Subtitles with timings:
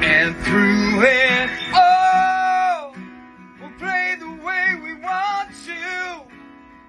[0.00, 2.94] And through it all,
[3.60, 6.22] we'll play the way we want to.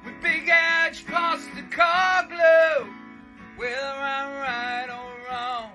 [0.06, 2.94] With big edge past the car glue.
[3.58, 5.72] Whether I'm right or wrong,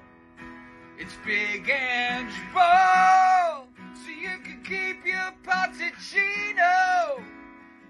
[0.97, 3.67] it's big edge ball.
[3.95, 7.21] So you can keep your Potticino,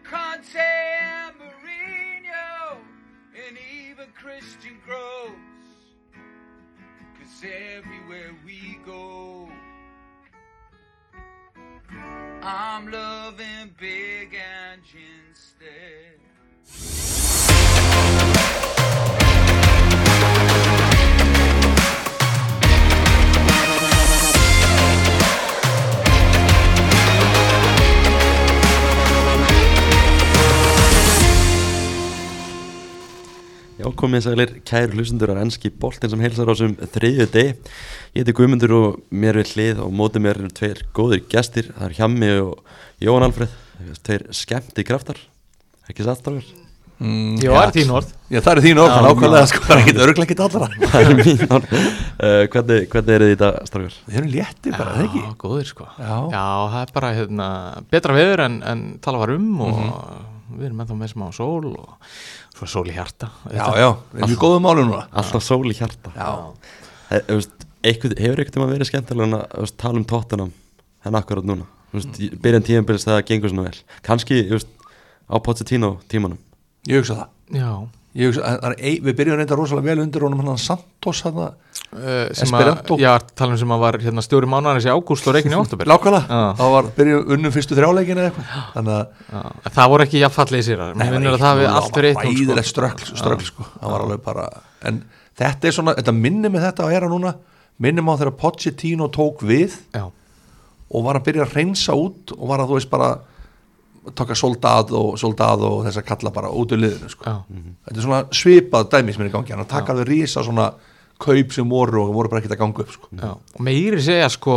[0.05, 2.79] Conte and Mourinho,
[3.47, 5.54] and even Christian Gross.
[7.25, 9.49] Cause everywhere we go,
[12.43, 17.04] I'm loving big engine instead.
[33.85, 37.51] Já, komið sælir kæru hlustendur á ennski boltin sem heilsar á þessum þriðju deg
[38.15, 41.69] Ég heiti Guðmundur og mér við hlið og mótið mér eru tveir góðir gestir.
[41.75, 43.57] Það er Hjammi og Jóhann Alfreð.
[44.07, 45.19] Tveir skemmti kraftar
[45.91, 46.47] Ekki satt strákar?
[47.03, 48.11] Mm, Jó, það er þín orð.
[48.31, 50.69] Já, það er þín orð, Já, nákvæmlega, sko, það er ekkert örglega ekkert allra.
[50.93, 51.73] Það er mín orð.
[51.75, 53.97] Uh, hvernig, hvernig er þið í dag strákar?
[54.07, 55.23] Við erum léttir bara, það ekki?
[55.25, 55.89] Já, góðir sko.
[55.99, 56.15] Já.
[56.39, 57.49] það er bara hérna,
[57.91, 60.23] betra veður en, en tala var um og Mhm.
[60.55, 62.15] við erum ennþá með smá sól og
[62.65, 63.29] svo sól í hjarta.
[63.53, 65.05] Já, já, við erum í góðum málum núna.
[65.13, 66.13] Alltaf sól í hjarta.
[67.85, 70.53] Eitthvað, Hefur eitthvað tíma verið skemmtilega en að tala um tóttunum
[71.05, 71.67] en akkurat núna?
[71.93, 73.83] Byrjan tíðanbils þegar það gengur svona vel.
[74.07, 76.41] Kanski á Pochettino tímanum.
[76.89, 77.29] Ég hugsa það.
[77.61, 77.71] Já,
[78.15, 81.39] Ég það er Við byrjum reynda rosalega vel undir honum hann Santos hann
[82.35, 82.97] sem Esperanto.
[82.99, 86.41] já, talum sem að var hérna, stjóri mánuðarins í ágúst og reikin í Lákvæmlega, Já.
[86.59, 89.75] þá var byrjum unnum fyrstu þrjáleikin eða eitthvað.
[89.77, 90.83] Það voru ekki jafnfallið sér
[91.45, 93.67] það við allt verið eitt Æðilegt ströggl, ströggl sko.
[93.81, 94.49] Það var alveg bara
[94.85, 95.03] En
[95.39, 97.35] þetta er svona, þetta minnir með þetta að era núna.
[97.79, 100.05] Minnir mig á þegar Pochettino tók við Já,
[100.95, 103.09] og var að byrja að reynsa út og var að þú veist bara
[104.15, 107.25] taka soldad og soldad og þess að kalla bara út úr liðinu sko.
[107.25, 107.39] já,
[107.87, 109.55] þetta er svona svipað dæmi sem er í gangi.
[109.55, 110.69] Hann að taka þau rísa svona
[111.25, 113.09] kaup sem voru og voru bara ekkert að ganga upp sko.
[113.55, 114.57] Og meiri segja sko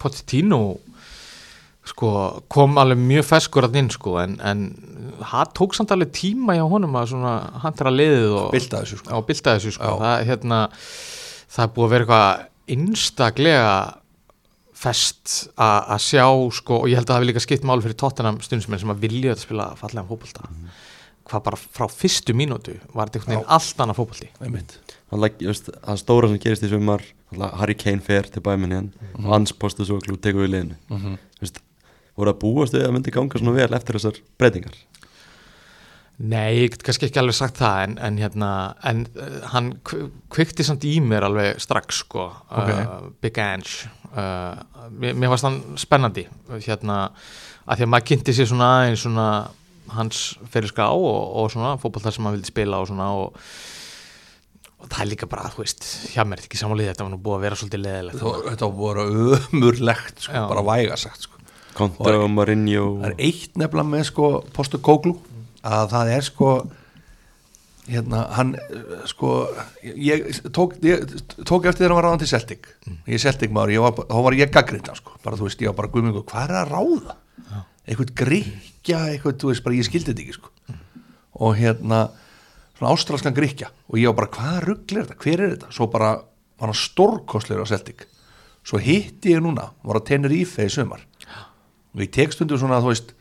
[0.00, 0.76] Pochettino
[1.86, 2.10] sko
[2.50, 4.64] kom alveg mjög feskur að inn sko en, en
[5.22, 9.20] það tók samt alveg tíma hjá honum að svona handra liðið og Bylta þessu, sko.
[9.28, 9.92] bylta þessu sko.
[10.02, 10.60] Það, hérna,
[11.54, 13.70] það er búið að vera eitthvað einstaklega
[14.76, 16.26] fest að sjá
[16.58, 19.00] sko og ég held að það hafi líka skipt mál fyrir Tottenham stundismenn sem að
[19.06, 20.50] vilja að spila fallega fótbolta.
[21.26, 23.96] Hvað bara frá fyrstu mínútu var þetta einhvern veginn allt annað
[25.48, 27.02] veist, það stóra sem gerist í sumar
[27.58, 30.76] Harry Kane fer til bæminn hérna og hans postu svo klú tekur við liðinu.
[30.92, 31.16] Mhm.
[31.38, 31.58] Þú veist,
[32.16, 34.76] voru að búast við að myndi ganga svona vel eftir þessar breytingar?
[36.16, 38.50] Nei, ég get kannski ekki alveg sagt það en, en hérna,
[38.88, 42.70] en uh, hann kv- kveikti samt í mér alveg strax sko, Ok.
[42.72, 46.26] uh, Big Ange uh, mér, mér varst hann spennandi
[46.66, 46.98] hérna,
[47.66, 49.28] að því að maður kynnti sér svona aðeins svona
[49.96, 53.36] hans fyrir ská og, og svona fótboltar sem hann vildi spila og svona og,
[54.82, 57.20] og það er líka bara, þú veist hjá mér er ekki samálið þetta var nú
[57.22, 59.06] búið að vera svolítið leðilegt Þetta- þetta voru
[59.38, 61.32] ömurlegt sko, bara væga sagt sko.
[61.76, 65.14] Konto og Mourinho það er eitt nefnilega með sko, postu kóklu
[65.66, 66.50] að það er sko
[67.86, 68.54] hérna, hann
[69.10, 69.32] sko,
[69.82, 71.04] ég tók, ég
[71.46, 72.68] tók eftir þegar hann var ráðan til Celtic.
[73.06, 75.70] Ég er Celtic maður, ég var, þá var ég gaggrinda sko, bara þú veist, ég
[75.70, 77.16] var bara guðmingur, hvað er að ráða?
[77.86, 80.52] Eitthvað gríkja eitthvað, þú veist, bara ég skildi þetta ekki sko.
[81.46, 82.00] Og hérna
[82.76, 85.72] svona ástralskan gríkja og ég var bara, hvað ruggl er þetta, hver er þetta?
[85.76, 86.12] Svo bara,
[86.58, 88.06] var hann stórkostlegur á Celtic.
[88.66, 91.04] Svo hitti ég núna var að Tenerife í sumar.
[91.94, 93.14] Og ég tek stundum svona, þú veist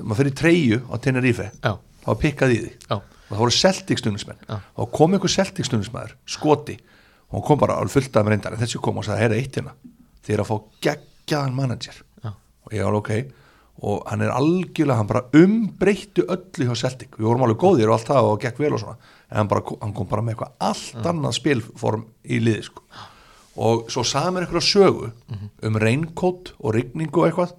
[0.00, 1.50] maður fyrir treyju á Tenerife.
[1.60, 2.96] Já, þá var pikkað í því já,
[3.30, 4.56] og það voru Celtic stundismenn Já.
[4.82, 6.76] og kom einhver Celtic stundismæður, skoti.
[7.30, 8.56] Og hann kom bara alveg fullt af reyndar.
[8.56, 9.76] En þessi kom og sagði, heyra eitt hérna.
[10.26, 12.00] Þið er að fá geggjaðan manager.
[12.24, 12.32] Já,
[12.66, 13.12] og ég var ok.
[13.80, 17.94] Og hann er algjörlega, hann bara umbreyttu öllu hjá Celtic, við vorum alveg góðir og
[17.96, 18.98] allt það og gekk vel og svona,
[19.30, 22.82] en hann, bara, hann kom bara með eitthvað allt annað spilform í liði sko.
[23.60, 25.08] og svo sagði mér eitthvað sögu
[25.70, 27.54] um reynkót og rigningu og eitthvað.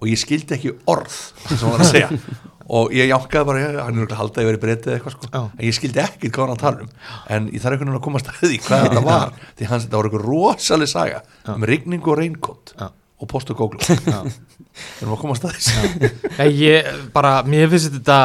[0.00, 2.08] Og ég skildi ekki orð sem hann var að segja
[2.68, 5.30] og ég jánkaði bara, ég, hann er örugglega haldið að ég verið breytið eitthvað sko,
[5.30, 5.40] Já.
[5.44, 6.92] en ég skildi ekki hvað hann var að tala um
[7.36, 10.00] en ég þarf einhvern veginn að komast að því hvað þetta var, því hans þetta
[10.00, 11.24] var eitthvað rosaleg saga
[11.54, 12.86] um rigningu og Já.
[13.20, 13.80] og postu kóklu
[14.74, 16.08] við erum að komast að þessu
[16.38, 18.16] Nei, ég bara, mér finnst þetta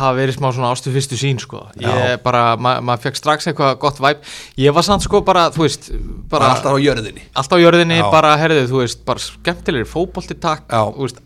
[0.00, 1.66] hafa verið smá svona ástu fyrstu sín sko.
[1.78, 2.16] ég Já.
[2.24, 4.24] bara, ma maður fekk strax eitthvað gott væp,
[4.58, 5.92] ég var samt sko bara, þú veist,
[6.32, 8.08] bara alltaf á jörðinni allt á jörðinni, Já.
[8.14, 10.82] bara, herðið, þú veist bara skemmtilegir fótbolti takk, Já.
[10.90, 11.22] þú veist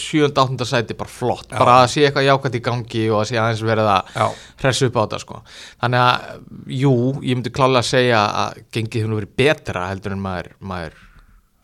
[0.00, 3.40] sjönda, áttunda sæti bara flott, bara að sé eitthvað jákvæmt í gangi og að sé
[3.40, 4.26] aðeins verið að Já.
[4.62, 5.40] hressu upp á þetta sko.
[5.82, 6.44] Þannig að,
[6.82, 11.02] jú, ég myndi klálega að segja að gengið nú verið betra heldur en maður, maður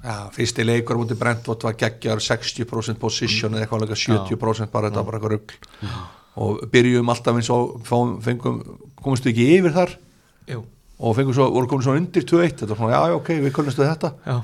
[0.02, 5.05] Já, fyrsti leikur mútið Brentford var geggjar 60% position eða eitthvað alveg 70% bara þetta
[5.05, 6.00] var bara eitthvað rugl.
[6.43, 8.56] Og byrjum alltaf eins og fengum,
[8.99, 9.93] komumst við ekki yfir þar?
[10.50, 10.64] Jú,
[10.99, 13.55] og fengum svo, voru komin svo undir 2-1 þetta var svona, já, já, ok, við
[13.55, 14.12] kunnustu þetta.
[14.26, 14.37] Já,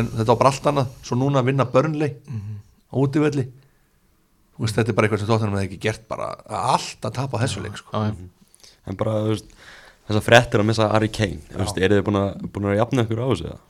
[0.00, 2.61] en þetta var bara allt annað, svo núna að vinna börnlei á útivelli
[4.52, 6.30] þú veist, þetta er bara eitthvað sem tóttunum hefði ekki gert bara
[6.74, 8.04] allt að tapa þessu leik sko.
[8.86, 9.48] En bara, veist,
[10.08, 13.26] þessar frettir að missa Harry Kane, eru þið búin að, búin að jafna ykkur á
[13.32, 13.52] þessu?
[13.52, 13.60] eða?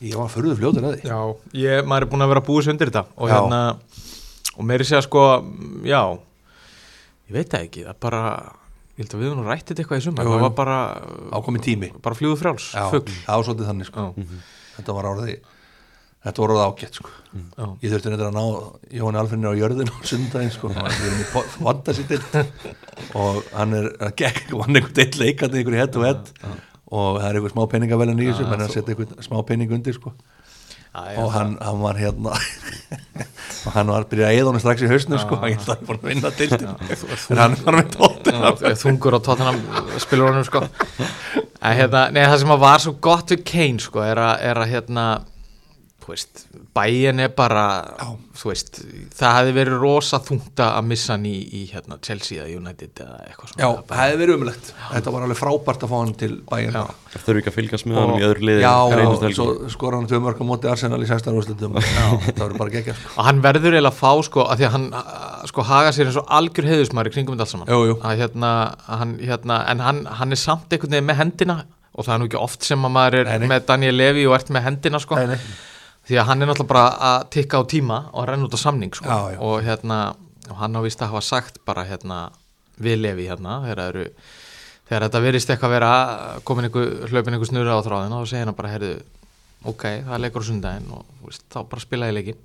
[0.00, 1.18] ég var fyrir fljóður að því Já,
[1.60, 3.34] ég, maður er búin að vera að búið sér undir þetta og Já.
[3.34, 3.60] hérna
[4.54, 5.24] og meiri segja sko,
[5.86, 6.00] já
[7.28, 8.22] ég veit það ekki, það er bara
[8.96, 10.78] ég held að við nú rættið þetta eitthvað í sumar það var bara,
[11.36, 14.06] ákomið tími bara fljóðu frjáls, já, fugl það var svolítið þannig sko.
[14.08, 14.40] Já,
[14.78, 15.34] þetta var árið
[16.20, 17.10] þetta var orðið ágætt sko.
[17.32, 18.44] já, ég þurfti neitt að ná
[18.98, 20.68] Jóhann Alfinnir á jörðin á sundaginn sko.
[23.20, 26.26] og hann er að gegn hann einhvern eitt leikandi einhver í hett og hett
[26.90, 29.94] og það er einhver smá peningavelin í þessu menn að setja einhvern smá pening undir
[29.96, 30.10] sko.
[30.92, 32.32] já, og hann, hann var hérna
[33.64, 35.72] og hann var að byrja að eða honum strax í hausnum sko, hann held að
[35.72, 36.72] hann búin að vinna dildin
[37.30, 39.58] en hann var með tóttina Já, þungur á tóttunum
[40.02, 40.60] spilurunum sko.
[41.60, 45.04] En hérna, nei það sem var svo gott við Kane sko er er að hérna
[46.10, 46.40] þú veist,
[46.74, 47.64] bæin er bara
[48.40, 48.80] þú veist,
[49.14, 53.18] það hefði verið rosa þungt að missa hann í, í hérna, Chelsea eða United eða
[53.28, 56.30] eitthvað svona já, það hefði verið umlegt þetta var alveg frábært að fá hann til
[56.50, 56.82] bæinn Já.
[57.10, 60.10] Það þurfi ekki að fylgjast með honum í öðru liði já, já svo skora hann
[60.10, 63.14] tvö mörg á móti Arsenal í 16 úrslutum það verður bara geggjast sko.
[63.16, 64.86] og hann verður eiginlega að fá sko að því að hann
[65.50, 67.98] sko haga sér eins og algjör heiðusmaður í kringum þetta allt saman Jú, jú.
[68.02, 68.52] Að, hérna,
[68.86, 71.58] hann, hérna, en hann, hann er samt einhvern veginn með hendina
[71.90, 73.48] og það er nú ekki oft sem að maður er Nei, nei.
[73.50, 75.38] með Daniel Levy og ert með hendina sko Nei, nei.
[76.10, 78.92] Því að hann er náttúrulega bara að tikka á tíma og renna út á samning
[78.98, 79.38] sko Já, já.
[79.40, 79.98] og hérna
[80.50, 82.20] og hann á vist að hafa sagt bara hérna
[82.80, 84.04] við Levi hérna þegar, eru,
[84.88, 85.90] þegar þetta verist eitthvað að vera
[86.48, 88.94] komin einhver, hlaupin einhver snurra á þráðina og segja hann bara heyrðu
[89.70, 92.40] ok, það er leikur á sundaginn og þú veist, þá bara spila ég leikin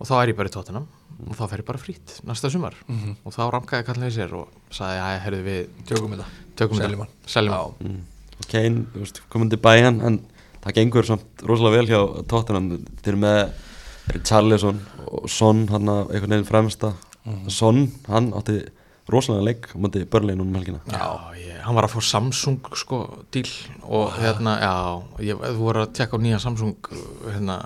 [0.00, 0.86] og þá er ég bara í tóttunum
[1.26, 3.16] og þá fer ég bara frýtt næsta sumar Mhm.
[3.26, 7.02] og þá ramkaði kallin við sér og sagði, já, heyrðu við tökum þetta tökum Seljum
[7.04, 7.10] hann.
[7.12, 8.86] þetta, seljum hann Mm.
[8.96, 10.14] Veist, komandi bæjan en
[10.64, 13.40] það gengur samt rosalega vel hjá þeir eru með
[14.10, 16.94] Richarlison og Son hann að einhvern veginn fremsta.
[17.52, 18.60] Son, hann átti
[19.10, 20.80] rosalega leik á móti börnlegin um helgina.
[20.90, 23.00] Já, ég, hann var að fá Samsung sko
[23.34, 23.48] díl
[23.82, 24.72] og hérna, já,
[25.26, 26.76] ég, þú voru að tekka á nýja Samsung
[27.26, 27.56] hérna,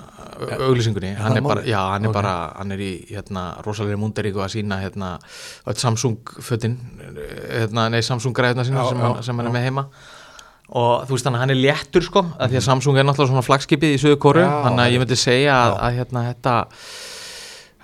[0.56, 2.17] auglýsingunni, hann er bara, já, hann er Ok.
[2.17, 5.14] bara, hann er í hérna rosalegri múndaríku að sína hérna
[5.69, 6.79] Samsung fötin,
[7.50, 9.88] hérna, nei Samsung græðuna sína Já, sem, já, hann, sem hann er með heima
[10.75, 13.32] og þú veist þannig að hann er léttur sko, að því að Samsung er náttúrulega
[13.32, 16.55] svona flagskipið í söðu kóru, þannig að ég myndi segja að, að hérna þetta,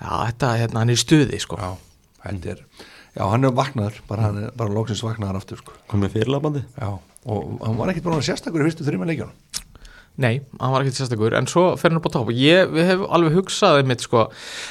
[0.01, 1.59] já, þetta, hérna, hann er í stuði sko.
[1.61, 1.69] já,
[2.25, 2.65] þetta er
[3.15, 5.77] já, hann er vaknaður, bara hann er bara lóksins vaknaður aftur sko.
[5.91, 6.91] komið fyrirlabandi já,
[7.31, 9.50] og hann var ekkert vera sérstakur í fyrstu þrjum leikjunum
[10.21, 12.27] Nei, hann var ekkert sérstakur, en svo fer hann upp á topp.
[12.29, 14.25] Og ég, við hefum alveg hugsað einmitt sko,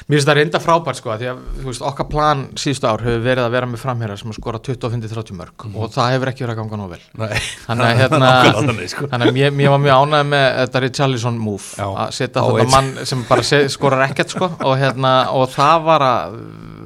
[0.07, 3.23] mér finnst það reynda frábært sko, því að þú veist, okkar plan síðustu ár hefur
[3.25, 6.55] verið að vera með framherra sem að skora 25-30 mörg og það hefur ekki verið
[6.55, 7.01] að ganga nóg vel.
[7.23, 9.09] Nei, Þannig að hérna, þannig, sko.
[9.15, 12.69] þannig að mér, mér var mjög ánægð með þetta Richarlison move Já, að setja þetta
[12.77, 16.39] mann sem bara se, skorar ekkert sko og, hérna, og það var að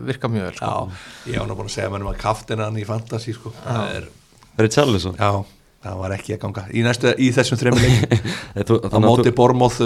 [0.09, 0.71] virka mjög vel sko.
[0.71, 3.53] já, ég var nú búin að segja mér um að kaftina hann í fantasy sko.
[3.65, 4.09] það er,
[4.63, 5.17] Richarlison?
[5.19, 5.45] Já,
[5.85, 6.65] það var ekki að ganga.
[6.73, 8.29] Í, næstu, í þessum þrjum leikum
[8.69, 9.79] Þú- á Þannig að móti þú- Bormóð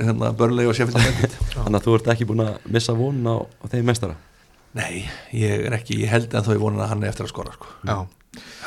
[0.00, 1.36] hérna, Börnlegi og Sheffield United.
[1.56, 4.16] Þannig að þú ert ekki búin að missa von á, á þeim meistara?
[4.74, 5.04] Nei,
[5.38, 7.52] ég er ekki, ég held en þó ég vonin að hann er eftir að skora
[7.54, 7.68] sko.
[7.86, 7.94] Já,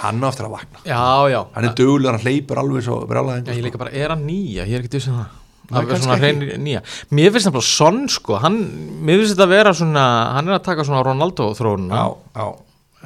[0.05, 0.79] hann er eftir að vakna.
[0.87, 1.01] Já,
[1.33, 1.41] já.
[1.57, 4.63] Hann er duglegur, hann hleypur alveg svo Já, brjálæðingur ég líka bara, er hann nýja?
[4.71, 5.35] Ég er ekki sem það.
[5.67, 6.79] Nei, Það er svona hrein nýja.
[7.11, 8.55] Mér finnst það bara sonn sko hann,
[9.03, 10.03] Mér finnst þetta að vera svona
[10.37, 12.05] Hann er að taka svona Ronaldo þrónuna já,
[12.39, 12.45] já,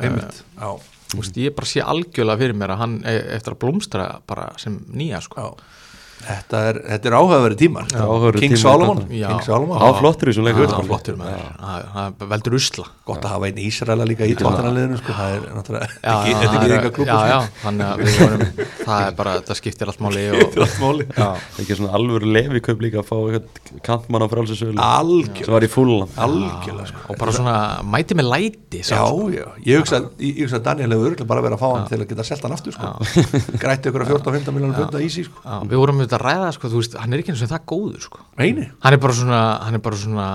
[0.06, 0.44] einmitt.
[0.62, 0.70] Já,
[1.18, 4.78] Úst, Ég bara sé algjörlega fyrir mér að hann e- eftir að blómstra bara sem
[4.88, 5.56] nýja sko
[6.22, 7.90] Þetta er, þetta er áhugaverið tímar.
[7.92, 9.20] King tímar, Solomon þetta.
[9.22, 9.28] Já.
[9.32, 11.22] King Solomon á flottur í þessum leikur Það er
[11.62, 12.88] Það það veldur usla.
[13.12, 15.16] Gott að hafa einn Ísraela líka í tóttanarliðinu sko.
[15.18, 18.44] það er náttúrulega ekki, það þetta ekki eitthvað klúpa já, já, þannig að við vorum
[18.82, 21.08] það er bara, þetta skiptir allt máli og, þetta er allt máli.
[21.18, 21.28] Já,
[21.64, 23.18] ekki svona alvöru lefi kaup líka að fá
[23.88, 27.04] kantmann á frálsinsölu algjör, sem var í algjörlega sko.
[27.08, 27.56] og bara svona
[27.96, 29.02] mæti með læti já, sá,
[29.34, 32.00] já, ég hugsa, ég, ég hugsa að Daniel hefur bara verið að fá hann til
[32.02, 32.94] að geta selt hann aftur sko.
[33.62, 35.42] grætti ykkur að 14-15 miljónum punda í sí sko.
[35.46, 37.68] já, við vorum auðvitað að ræða sko, þú veist, hann er ekki eins og það
[37.72, 38.24] góður sko.
[38.38, 40.28] hann er bara svona hann er bara svona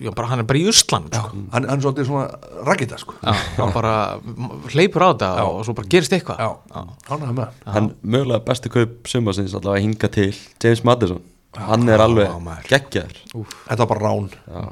[0.00, 1.42] já, bara, hann er bara í Ísland já, sko.
[1.52, 3.16] hann, hann er svolítið svona rakita sko.
[3.20, 3.94] já, hann bara
[4.72, 6.40] hleypur á þetta og svo bara gerist eitthvað.
[6.40, 6.50] Já,
[7.08, 7.34] hann
[7.66, 11.22] hann mögulega bestu kaup sumarsins allavega hinga til James Madison.
[11.54, 13.20] Hann er já, alveg geggjaður.
[13.68, 14.32] Þetta var bara rán.
[14.48, 14.64] Já.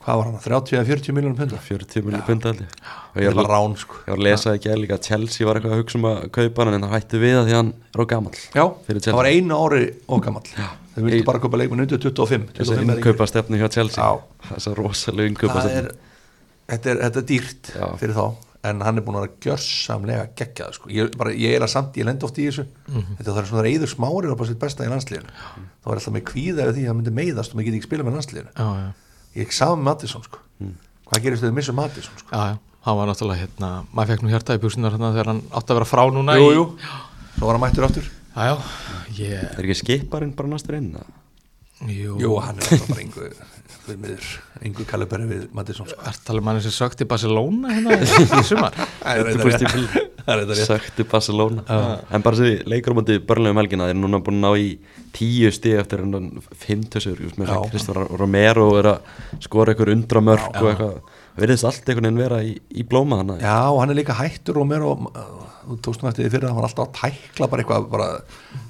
[0.00, 1.60] Hvað var hann, 30 eða 40 miljónum punda?
[1.60, 2.76] 40 miljónir punda held ég.
[3.14, 3.98] það er var, rán sko.
[4.00, 6.64] ég var að lesa ekki líka að Chelsea var eitthvað að hugsa um að kaupa
[6.64, 9.58] hann en það hætti við að því hann er á gamall já, það var einu
[9.60, 12.96] ári ógamall þau vildi bara kaupa leikmenn undir 25 þessi 25 yngri.
[12.96, 14.00] innkaupa stefnu hjá Chelsea.
[14.00, 14.10] Já.
[14.54, 15.90] þessa rosalega innkaupa það er,
[16.72, 17.86] þetta er, þetta er dýrt Já.
[18.00, 18.24] fyrir þá
[18.70, 20.90] en hann er búin að vera gjörsamlega geggjað sko.
[20.92, 22.66] ég, bara, ég er að samt, ég lendi oft í þessu.
[22.90, 26.66] Þetta það er svona eður smári sitt besta í landsliðinu þá er alltaf með kvíða
[29.30, 30.42] að ég saman með Mattisson sko.
[31.10, 32.30] hvað gerist þau að missa Mattisson sko?
[32.34, 35.42] já, já, hann var náttúrulega hérna, maður fekk nú hjarta í buksunar hérna þegar hann
[35.50, 36.66] átti að vera frá núna jú, í, jú,
[37.38, 38.54] svo var hann mættur aftur já, já,
[39.18, 41.18] ég, er ekki skiparinn bara næstur inn eða?
[41.88, 43.34] Jú, jú, hann er alltaf bara einhver
[43.80, 44.26] fyrir miður,
[44.60, 46.02] einhver kaliberi við Mattisson sko.
[46.06, 48.76] er talið manni sem sökti Barcelona hérna í, í sumar?
[48.76, 49.46] Það er Þetta
[50.58, 51.64] fyrst í er Barcelona.
[52.12, 54.50] En bara þessi leikur á móti börnlega um helgina Þeir eru núna búin að ná
[54.60, 54.68] í
[55.16, 57.56] tíu stig Eftir enn fimmtösur Já.
[57.72, 60.60] Kristofar Romero er að skora eitthvað undra mörg Já.
[60.60, 61.16] og eitthvað.
[61.40, 64.60] Verðist allt einhvern veginn vera í, í blóma þannig Já, og hann er líka hættur
[64.60, 65.06] og mér og
[65.70, 68.08] þú tókst nú eftir því fyrir að hann var alltaf að tækla bara eitthvað, bara,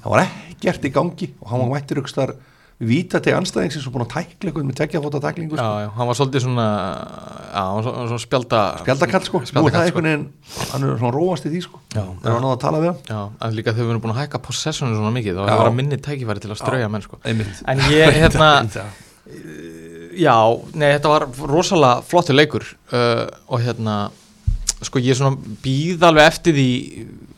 [0.05, 2.50] hann var ekkert í gangi og hann var mættur ykkur starf
[2.81, 5.81] víta til anstæðingsins og búin að tækla eitthvað með tekja fóta tæklingu já, sko.
[5.83, 9.75] já, hann var svolítið svona já, hann var svona, svona spjálta spjaldakall sko, nú er
[9.75, 9.83] það sko.
[9.85, 10.25] einhvern veginn
[10.71, 12.01] hann er svona róast í því sko Já.
[12.01, 14.21] er hann náða að tala við hann já, en líka þegar við erum búin að
[14.23, 15.51] hækka possessionu svona mikið þá Já.
[15.51, 17.21] hefur það minni tækifæri til að strauja menn sko.
[17.21, 18.85] einmitt en ég, hérna Já.
[20.11, 20.35] Já,
[20.75, 23.99] nei, þetta var rosalega flottur leikur uh, og hérna
[24.81, 26.71] sko ég svona býð alveg eftir því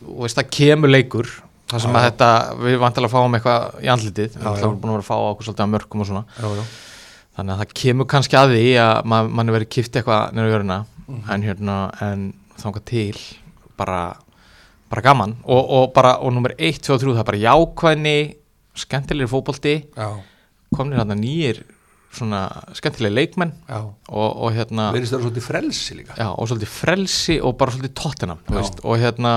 [0.08, 1.30] og veist það kemur leikur
[1.74, 2.08] þar sem Já, að já.
[2.08, 2.30] þetta,
[2.64, 4.68] við vantilega fáum eitthvað í andlitið, við já.
[4.70, 6.64] búin að vera að fá okkur svolítið að mörgum og svona já, já.
[7.38, 10.80] þannig að það kemur kannski að því að ma manni verið kipt eitthvað nýra jöruna
[11.04, 11.24] Mhm.
[11.34, 12.20] en hérna, en
[12.56, 13.18] þangað til
[13.76, 14.14] bara,
[14.88, 18.14] bara gaman og, og bara, og nummer 1, 2 og 3 það er bara jákvæðni,
[18.74, 20.06] skemmtilegir fótbolti já,
[20.74, 21.60] komnir hérna nýjir
[22.14, 22.40] svona
[22.72, 27.56] skemmtilegir leikmenn og, og hérna verðist það svolítið frelsi líka já, og svolítið frelsi og
[27.60, 28.64] bara svolítið tóttina Já.
[28.80, 29.34] og hérna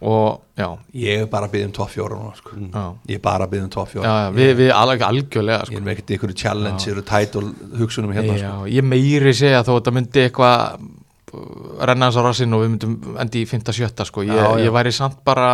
[0.00, 2.50] og já, ég er bara að byggja um top fjóra núna sko.
[2.60, 5.58] já, ég er bara að byggja um top já, fjóra já við, við alveg algjörlega
[5.62, 5.78] ég sko.
[5.80, 7.50] er með ekkert ykkur challenge og title
[7.80, 8.68] hugsunum hérna já, sko.
[8.76, 10.86] ég meiri segja þó að þetta myndi eitthvað
[11.32, 14.26] uh, renna þess á rassinn og við myndum endi í 5-7 sko.
[14.26, 14.64] ég, Já, já.
[14.68, 15.50] ég væri samt bara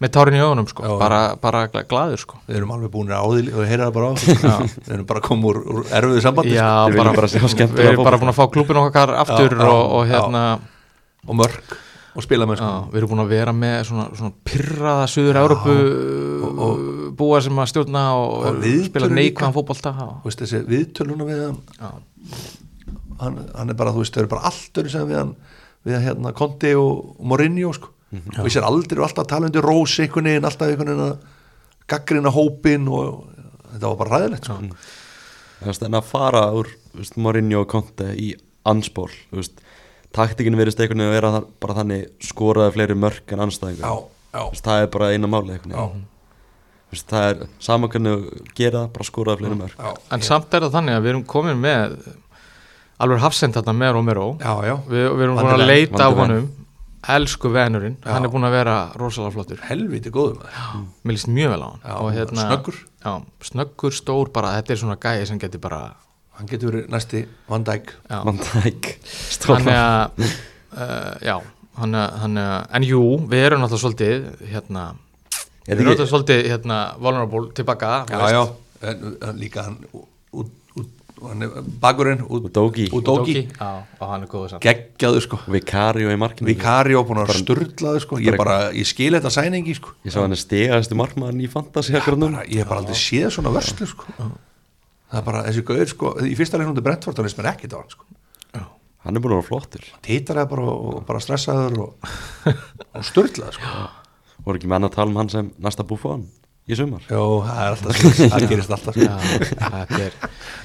[0.00, 0.80] með tárin í ögunum sko.
[0.84, 0.96] Já, já.
[1.00, 2.38] bara, bara gla- glaður sko.
[2.48, 4.54] við erum alveg búin á því og heyra það bara á sko.
[4.86, 8.20] við erum bara komið úr, úr erfiðu sambandi já, viljum bara sjá við erum bara
[8.22, 10.14] búin að fá klubin okkar aftur Já, já, og, og já.
[10.16, 10.44] hérna
[11.28, 11.76] og mörg
[12.20, 12.90] og spila með Já, sko.
[12.92, 15.76] við erum búin að vera með svona, svona pyrraða Suður Európu
[17.20, 19.56] búa sem að stjórna og, og spila neikvæðan
[20.44, 21.90] þessi viðtöluna við hann, já,
[23.22, 25.34] hann hann er bara, þú veist, þau eru bara allt öru sem við hann
[25.86, 27.92] við hann hérna Conte og, og Mourinho sko.
[28.12, 31.88] og við sér aldrei og alltaf tala undir rós einhvern veginn, alltaf einhvern veginn að
[31.90, 33.24] gaggrina hópin og
[33.72, 34.58] þetta var bara ræðilegt sko.
[35.60, 36.70] Það er að fara úr
[37.20, 38.32] Mourinho og Conte í
[38.68, 39.62] anspól þú veist,
[40.16, 43.92] taktikinn verðist einhvern veginn að vera bara þannig skoraði fleiri mörg en anstæðingur já,
[44.34, 45.60] já, Þú veist, það er bara eina máli
[47.10, 50.74] það er saman hvernig þú gera bara skoraði fleiri mörg já, en samt er það
[50.78, 51.98] þannig að við erum komin með
[53.00, 54.26] alveg hafsend þarna með Romero.
[54.40, 54.74] Já, já.
[54.88, 56.18] við, við erum búin að leita Ven.
[56.20, 56.48] honum.
[57.10, 58.10] Elsku venurinn, Já.
[58.12, 60.82] hann er búin að vera rosalega flottur, helviti góðum maður.
[61.08, 62.10] mér líst mjög vel á hann.
[62.12, 62.76] Hérna, snöggur.
[63.00, 63.12] já,
[63.48, 65.78] snöggur, stór bara, þetta er svona gæi sem getur bara
[66.40, 67.94] hann getur verið næsti Van Dijk.
[68.08, 68.92] Van Dijk.
[69.44, 71.36] Þannig að uh, já,
[71.80, 74.86] hann að en jú, við erum náttúrulega svolítið hérna,
[75.66, 78.42] Er við erum náttúrulega svolítið hérna, vulnerable tilbaka já, já,
[78.88, 79.04] en,
[79.36, 80.56] líka hann út,
[81.20, 81.56] hann er
[84.00, 84.64] hann er góður samt.
[84.64, 85.40] Geggjaðu sko.
[85.52, 86.48] Vikario í markinu.
[86.48, 88.20] Vikario búin að sturlaðu sko.
[88.24, 89.92] Ég, bara, ég skil þetta sæningi sko.
[90.08, 93.90] Ég sá hann er stegaðastu markmaðan í Fantasí ég hef bara aldrei séð svona vörslu
[93.90, 94.30] sko
[95.10, 97.76] það er bara þessi gauður sko í fyrsta leiknum til Brentford þá leist mér ekkert
[97.76, 98.08] á hann sko.
[99.00, 102.10] Hann er búin að vera flottur títar það bara og, og bara stressaður og,
[102.98, 103.86] og sturlaðu sko.
[104.44, 106.26] Voru ekki menn að tala um hann sem næsta Buffon
[106.68, 107.06] í sumar?
[107.08, 109.06] Jó, það er það gerist alltaf sko.
[109.06, 109.14] já,
[109.56, 110.18] þetta er,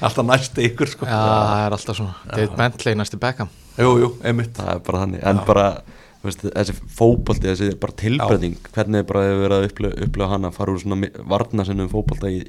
[0.09, 1.07] alltaf næsti ykkur sko.
[1.07, 3.53] Já, það er alltaf svona David Bentley næsti Beckham.
[3.79, 4.51] Jú, jú, einmitt.
[4.59, 5.23] Það er bara þannig.
[5.31, 9.67] En bara þú veist, þessi fótbolti, þessi bara tilbreyting hvernig er bara hefur verið að
[9.70, 12.41] upplifa, upplifa hann að fara úr svona varna sinnum fótbolta í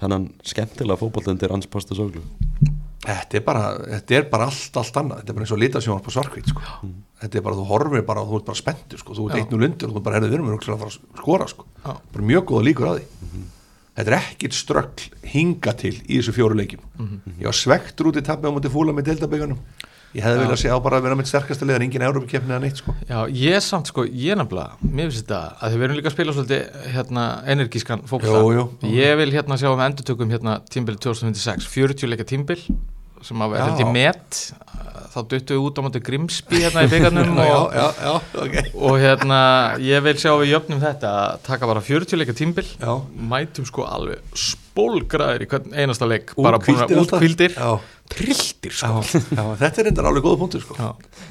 [0.00, 2.22] þennan skemmtilega fótbolta undir ansposta sóglu
[3.04, 3.64] þetta er bara,
[3.98, 6.92] þetta er bara allt, allt annað þetta er bara eins og litasjónar på svarkvít sko.
[7.20, 9.16] þetta er bara, þú horfir bara og þú ert bara spenntur sko.
[9.16, 9.42] þú ert Já.
[9.42, 11.66] eitt nú lundur og þú bara, herrðu, við erum örugglega að fara að skora sko.
[11.84, 11.92] Já.
[12.14, 13.42] bara mjög góða líkur að því
[13.94, 16.86] þetta er ekkit ströggl hinga til í þessu fjóru leikjum
[17.38, 19.60] ég var svektur út í tapmi á múti fúla með deildaböganum
[20.14, 22.94] ég hefði viljað sjá bara að vera með sterkasta liðar engin Európa-keppni eða neitt sko.
[23.08, 26.34] Já, ég samt sko, ég nefnilega, mér finnst þetta að þið verum líka að spila
[26.36, 27.24] svolítið hérna.
[28.44, 28.66] Jú, jú.
[28.94, 32.60] Ég vil hérna sjá um endurtökum hérna tímbil 2026, 40 leika tímbil
[33.24, 34.40] sem að verði til met
[35.14, 38.12] þá duttu við út á móti Grimsby hérna í byggarnum og, já, já,
[38.44, 38.56] ok.
[38.74, 39.40] og hérna
[39.84, 42.66] ég vil sjá við jöfnum þetta að taka bara 40 leika tímbil
[43.32, 47.54] mætum sko alveg spólgraðir í einasta leik bara útkvildir
[48.10, 49.00] trilltir sko.
[49.00, 50.74] Já, já, þetta er reyndar alveg góða punktur sko.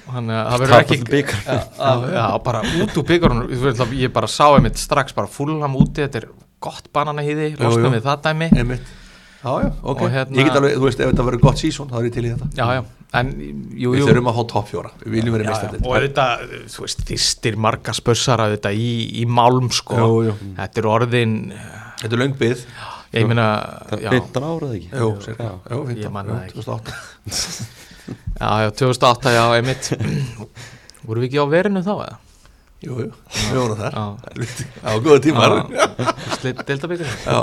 [0.07, 0.97] Þannig að það verður ekki
[1.43, 3.05] já, að- bara út úr
[3.67, 6.27] veist, ég bara sá einmitt strax bara fullham úti þetta er
[6.63, 8.49] gott bananahýði, losnum við það dæmi.
[8.57, 8.91] Einmitt
[9.43, 10.01] Já, já, ok.
[10.01, 12.13] Og hérna- Ég get alveg, þú veist, ef þetta verður gott sísón þá er ég
[12.15, 12.47] til í þetta.
[12.55, 12.83] Já, já,
[13.19, 13.31] en
[13.75, 14.91] jú, Við þurfum að fá topp fjóra.
[15.03, 16.27] Við viljum verið já, já, meistandi og þetta,
[16.75, 18.87] þú veist, þýstir marga spössara þetta í,
[19.21, 19.99] í málm sko.
[19.99, 20.35] Jú, jú.
[20.61, 21.35] þetta er orðin
[22.03, 22.63] Þetta er löng byð
[23.13, 23.47] ég meina,
[23.91, 24.89] já, er 15 ára eða ekki?
[25.03, 25.49] Jú, cirka.
[25.69, 26.63] Jú, Ég 15, man jú, það ekki.
[26.63, 27.67] 2008
[28.41, 29.91] já, já, 2008 já, einmitt.
[31.03, 32.17] Voru við ekki á verinu þá eða?
[32.83, 33.11] Jú, jú,
[33.51, 33.93] við vorum þar.
[33.93, 34.07] Já.
[34.83, 35.53] Já, góða tímar
[36.41, 37.37] Slitt deltabyggur Já,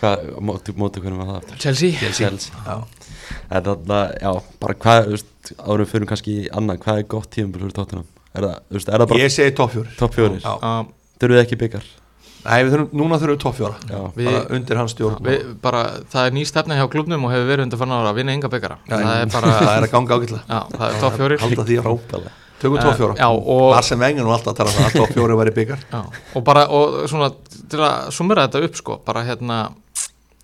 [0.00, 1.58] Hvað, móti, móti hvernig var það aftur?
[1.62, 2.64] Chelsea, Chelsea.
[2.66, 2.76] Já.
[3.50, 7.52] En þarna, já, bara hvað, þú veist, árum fyrir kannski annað, hvað er gott tíðum
[7.56, 8.04] fyrir tóttunum?
[8.36, 9.94] Er það, þú veist, er það bara Ég segi topp fjórir.
[10.00, 10.40] Topp fjórir?
[10.44, 10.52] Já.
[10.60, 10.82] uh,
[11.16, 11.86] Þurfum við ekki byggar?
[12.46, 13.76] Nei, við þurfum, núna þurfum við topp fjóra.
[13.90, 14.00] Já.
[14.18, 15.30] Við- Bara undir hans stjórn.
[15.64, 15.80] bara,
[16.12, 18.50] það er ný stefna hjá klubnum og hefur verið undir fann ára að vinna enga
[18.52, 20.18] byggara Já, það er bara, Það er að ganga
[21.26, 23.14] er að Frábælega Tökum topp fjóra.
[23.20, 25.80] Já, og- Arsene Wenger nú alltaf að tala um það að topp fjóri væri byggar
[25.92, 25.98] Já,
[26.38, 27.28] og bara, og svona
[27.68, 29.58] til að sumera þetta upp sko, bara hérna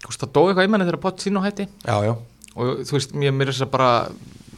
[0.03, 1.69] þú veist, það dói eitthvað í manni þegar Pochettino hætti.
[1.87, 2.15] Já, já.
[2.53, 3.91] Og þú veist, mér er þess að bara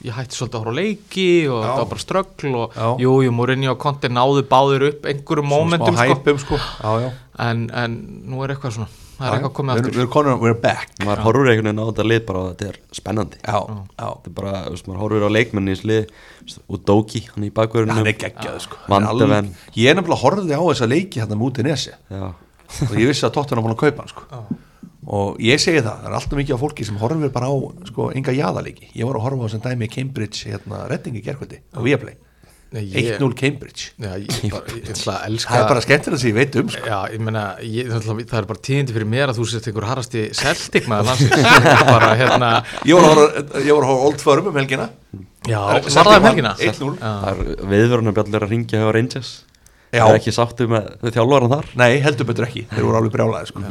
[0.04, 1.68] ég hætti svolítið að horfa á leiki og Já.
[1.70, 2.88] það var bara ströggl og Já.
[3.00, 6.58] jú, jú, Mourinho og Conte náðu báðir upp einhverjum momentum Smá sko, hæpum sko.
[6.60, 7.10] Já, já.
[7.40, 7.94] En, en
[8.28, 9.94] nú er eitthvað svona það er Já, eitthvað komið Við erum- aftur.
[9.94, 10.90] Við erum konur, we're back.
[11.06, 13.40] Maður horfur einhvern veginn á þetta lið bara og þetta er spennandi.
[13.46, 13.80] Já, já.
[14.04, 16.12] Þetta er bara, þú veist, maður horfur á leikmenni í slið
[16.68, 18.76] og Dóki, hann í bakverðinu Hann er geggjað sko.
[19.78, 22.26] Ég er nefnilega horfði á þessa leiki hérna mútið nesi Já,
[22.90, 24.28] og ég vissi að Tottenham var að kaupa hann sko.
[25.06, 27.54] Og ég segi það, það er alltaf mikið af fólki sem horfir bara á
[27.90, 31.60] sko, enga jaðaleiki ég var að horfa á þessum dæmi í Cambridge hérna, rettingi gerkvöldi
[31.74, 32.16] á Viaplay.
[32.74, 33.92] Nei, ég, 1-0 Cambridge.
[34.02, 36.88] Já, ég, ég að elska það er bara skemmtilega sem ég veit um sko.
[36.90, 39.86] Já, ég meina, ég, það það er bara tíðindi fyrir mér að þú sést einhver
[39.86, 41.46] harrasti Celtic maður landsins.
[41.86, 42.48] Bara hérna,
[42.88, 44.88] ég var að horfa- ég var að horfa Old Firm um helgina.
[45.46, 46.54] Já, var það um helgina?
[46.58, 49.32] 1-0 það er viðvörunarbjallir að ringja hjá Rangers.
[49.94, 50.00] Já.
[50.02, 51.70] Það er ekki sáttu með þjálfvaran þar.
[51.78, 53.62] Nei, heldur betur ekki, þeir voru alveg brjálaði sko.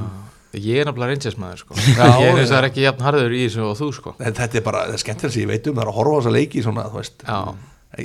[0.54, 1.76] Ég er nefnilega reyndjast maður sko.
[1.98, 2.58] Já, Ég er þess já.
[2.60, 4.12] að ekki jafn harður í þessu og þú sko.
[4.22, 6.13] en þetta er bara, það er skemmtilega sem ég veit um það er að horfa
[6.13, 7.39] á þessa leiki svona, þú veist Já,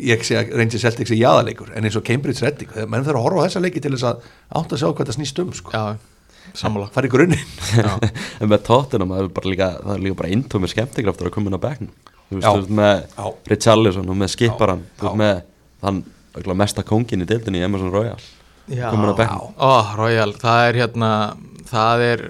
[0.09, 3.27] ég sé að Rangers Celtics er jaðaleikur en eins og Cambridge Redding, menn þurfa að
[3.29, 4.31] horfa á þessa leiki til þess að
[4.63, 5.73] átt að sjá hvað það snýst um sko.
[5.77, 5.85] já,
[6.57, 7.45] sammála fara í grunninn
[7.77, 7.93] já,
[8.41, 11.53] En með tóttunum, það er bara líka, það er líka bara eintómi skemmtikraftur að koma
[11.53, 11.93] inn á bekknum
[12.29, 12.51] Þú veist, Já.
[12.53, 13.29] þú veist með Já.
[13.53, 15.09] Richarlison og með Skiparan Þú Já.
[15.09, 15.39] veist með
[15.85, 16.01] þann
[16.37, 18.19] örugglega mesta kóngin í deildinni, Emerson Royal
[18.69, 18.91] já.
[18.93, 19.55] Komin á bekknum.
[19.57, 21.09] Ó, Royal, það er hérna
[21.69, 22.25] það er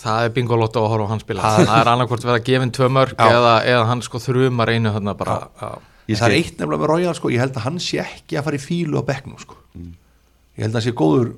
[0.00, 2.74] það er bingolotto að horfa á hann spila það er annarkvort verið að gefa inn
[2.76, 3.26] tvö mörg Já.
[3.28, 5.70] eða, eða hann sko þrjum að reyna þarna bara já.
[6.10, 8.46] Ég það er eitt nefnilega með Royal sko, ég held að hann sé ekki að
[8.48, 9.58] fara í fílu á bekknum sko.
[9.76, 11.28] ég held að hann sé góður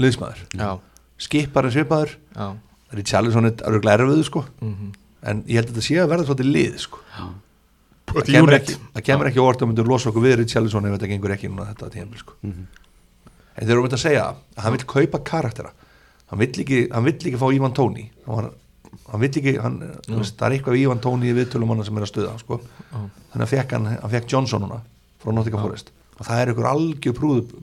[0.00, 0.70] liðsmaður, Já,
[1.20, 2.48] skipar en svipaður já,
[2.98, 4.44] Richarlison er örgulega erfiðu sko.
[4.60, 4.90] mhm.
[5.30, 7.00] en ég held að þetta sé að verða svolítið lið sko.
[8.10, 8.30] það Unit.
[8.34, 11.50] kemur ekki, það ekki óvart að myndur losa okkur við Richarlison ef þetta gengur ekki
[11.50, 12.36] núna þetta tíðanbíl sko.
[12.42, 15.72] en þeir eru um þetta að segja að hann vil kaupa karaktera
[16.30, 18.06] hann vill ekki, hann vill ekki fá Ivan Tóni.
[18.26, 18.50] Hann, var,
[19.12, 21.98] hann vill ekki hann, veist, það er eitthvað við Ivan Tóni í viðtölum hann sem
[22.00, 22.60] er að stuða sko.
[22.90, 24.80] þannig að fekk hann, hann fekk Johnson núna
[25.22, 25.90] frá Nottingham Forest.
[26.18, 27.54] Og það er einhver algjör prúð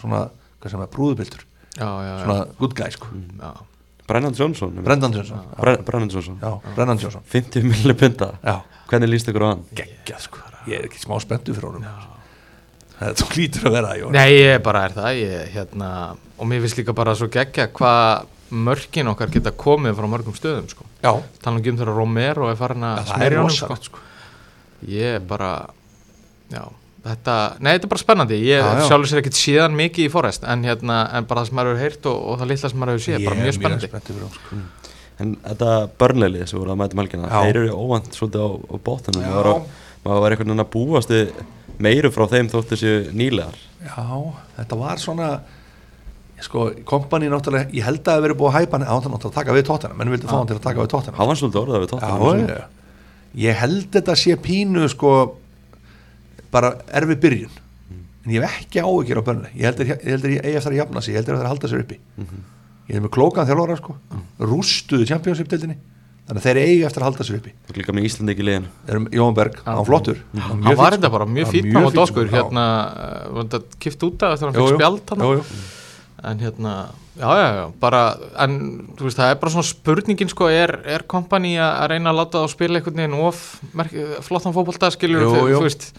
[0.00, 0.26] svona,
[0.60, 1.44] hvað sem er, prúðubildur
[1.76, 3.10] já, já, já, svona good guy sko.
[3.40, 3.52] Já.
[4.06, 5.40] Brennan Johnson Brendan Johnson.
[5.42, 6.36] Já, Bre Brennan Johnson.
[6.42, 7.22] Já Brennan Johnson.
[7.26, 8.28] 50 milli punta.
[8.44, 9.64] Já, Hvernig líst ykkur á hann?
[9.74, 10.38] geggjað sko.
[10.70, 11.82] Ég er ekki smá spenntu fyrir honum.
[11.82, 12.12] Það
[13.00, 14.14] þú lítur að vera það, Jón.
[14.16, 15.90] Nei, ég bara er það ég, hérna,
[16.38, 18.32] og mér finnst líka bara svo geggja hvað
[18.66, 20.84] mörkin okkar geta komið frá mörgum stöðum sko.
[21.02, 21.10] já,
[21.42, 23.98] tala um þegar Romero er farin að það er smyrja honum rosalegt sko.
[24.86, 25.50] ég er bara
[26.54, 26.62] já,
[27.06, 28.86] þetta, nei þetta er bara spennandi ég Já, já.
[28.86, 31.82] sjálfur sér ekkert síðan mikið í Forrest en, hérna, en bara það sem maður hefur
[31.84, 34.14] heyrt og, og það litla sem maður hefur séð, Ég bara er mjög spennandi spenntur
[34.14, 34.62] fyrir honum sko.
[35.16, 37.36] En þetta börnleilið sem voru að mæta melkina Já.
[37.48, 39.30] Þeir eru óvand svolítið á, á bóttunum Já.
[39.32, 39.52] maður,
[40.06, 41.30] var- var einhvern veginn að búast við
[41.82, 43.56] meiru frá þeim þóttu séu nýlegar.
[43.84, 44.06] Já,
[44.56, 45.28] þetta var svona
[46.44, 49.16] sko, kompani náttúrulega ég held að það hafi verið búið að hæpa hann á hann
[49.18, 51.40] að taka við tóttina menn vildi fá hann til að taka við tóttina Hann var
[51.40, 51.92] svolítið orðað við
[52.50, 52.58] já.
[53.46, 55.12] ég held þetta sé pínu sko
[56.52, 57.62] bara erfi byrjun.
[58.26, 60.72] En ég hef ekki áhyggjur á börnlega ég held að ég, að ég eigi eftir
[60.72, 61.98] að jafna sig, ég held að það er að halda sér uppi.
[62.86, 63.96] Ég er með klókan þjálfara sko.
[64.40, 65.76] Rústuðu championship-deildinni
[66.26, 67.54] þannig að þeir eigi eftir að halda sér uppi.
[67.70, 68.46] Og líka með Íslandi ekki
[68.90, 70.20] eru Jón Berg, hann var flottur.
[70.48, 72.66] Hann var þetta bara mjög fram á doskur hérna,
[73.32, 75.26] var þetta kift út af að hann jú, spjald hann
[76.26, 78.02] en hérna, já, já, já bara,
[78.42, 78.54] en
[78.96, 82.42] þú veist, það er bara svona spurningin sko, er, er kompani að reyna að láta
[82.42, 83.42] þá spila einhvern veginn of
[83.76, 83.92] merk,
[84.26, 85.60] flottan fótbolta, skilur Jú, þú jú.
[85.66, 85.90] veist,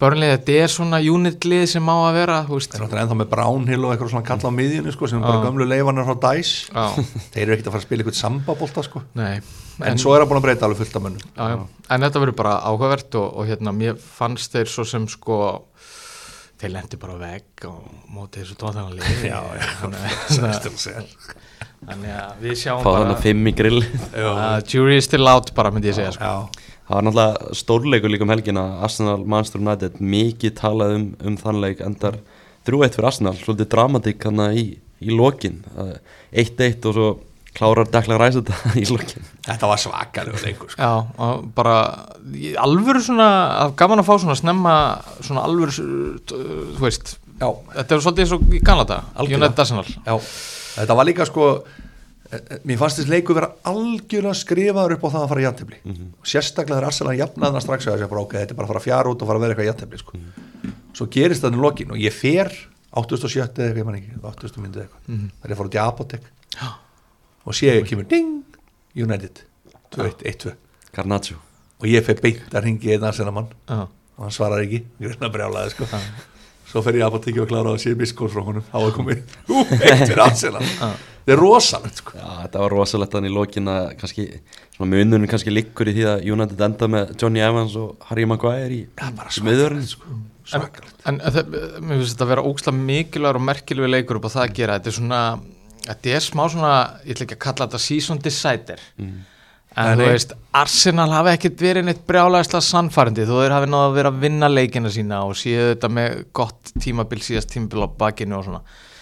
[0.00, 3.84] börnlega þetta er svona unitlið sem á að vera, Það er náttúrulega ennþá með Brownhill
[3.84, 6.54] og eitthvað svona kalla á miðjunni sko, sem er bara gömlu leifanar frá DICE.
[6.74, 7.04] Já,
[7.34, 9.04] Þeir eru ekkert að fara að spila eitthvað sambabólta sko.
[9.18, 9.36] nei.
[9.82, 11.22] En svo er það búin að breyta alveg fullt af mönnum.
[11.34, 11.56] Já, já.
[11.96, 15.38] en þetta verður bara áhugavert og, og hérna, mér fannst þeir svo sem sko
[16.60, 19.66] þeir lendi bara á vegg og móti þessu tóðanlega Já, já.
[19.82, 21.18] þannig
[21.84, 23.82] þannig að við sjáum fá þannig bara fimm í grill.
[24.70, 26.30] Jury is still out bara myndi ég segja sko.
[26.30, 26.63] Já,
[26.94, 31.56] Það var náttúrulega stórleikur líka um helgina Arsenal Manchester United, mikið talað um, um þann
[31.64, 32.20] leik, endar
[32.68, 34.62] 3-1 fyrir Arsenal, svolítið dramatík hann í,
[35.02, 35.56] í lokin,
[36.30, 37.08] 1-1 og svo
[37.58, 39.26] klárar Dekla Ræs þetta í lokin.
[39.48, 40.78] Þetta var svakalega leikur sko.
[40.86, 41.76] Já, og bara
[42.62, 43.28] alvöru svona,
[43.64, 44.78] að gaman að fá svona snemma
[45.18, 45.74] svona alvöru
[46.30, 47.48] þú veist, Já,
[47.80, 49.00] þetta er svolítið eins og í Kanada.
[49.26, 49.88] United Arsenal.
[50.06, 50.14] Já.
[50.78, 51.48] Þetta var líka sko
[52.64, 55.80] Mér fannst þessi leikur vera algjörlega skrifaður upp á það að fara í jættibli
[56.24, 58.86] Sérstaklega þegar Arsenal jafnaðna strax að þessi bara ok, þetta er bara að fara að
[58.86, 60.12] fjara út og fara að vera eitthvað jættibli sko.
[60.94, 62.50] Svo gerist það í lokin og ég fer
[62.94, 65.30] 807 eða eitthvað, ég man ekki 800 myndið eitthvað, mm -hmm.
[65.40, 66.68] það er að fara út í apotek Já.
[67.44, 68.44] og sé ég kemur ding,
[68.94, 69.36] United
[69.90, 70.54] 2-1, 1-2
[70.94, 71.36] Garnaccio.
[71.80, 75.06] Og ég fer beint að ringi einn Arsenal mann Já, og hann svarar ekki, ég
[75.06, 75.84] er hérna brjálaði sko.
[76.70, 78.62] svo fer ég að apotekki og klára að sé miskól frá honum,
[81.24, 82.14] þetta er rosalegt sko.
[82.18, 84.28] Já, þetta var rosalegt hann í lokin að kannski,
[84.76, 88.76] svona mununum kannski liggur í því að United enda með Johnny Evans og Harry Maguire
[88.76, 88.80] í,
[89.46, 90.18] miðurinn sko.
[90.44, 90.96] svakalegt.
[91.08, 94.46] en það, mér finnst þetta að vera óksla mikilvægur og merkilvægur leikur upp á það
[94.46, 94.78] að gera.
[94.78, 95.22] Þetta er svona,
[95.88, 98.84] þetta er smá svona ég ætla ekki að kalla þetta season decider.
[99.74, 103.86] En Nei, þú veist Arsenal hafi ekkert verið neitt brjálæðislega sannfærandi þó þeir hafi náða
[103.88, 107.88] að vera að vinna leikina sína og séu þetta með gott tímabil síðast tímabil á
[108.04, 108.60] bakinu og svona.
[108.62, 108.93] Þú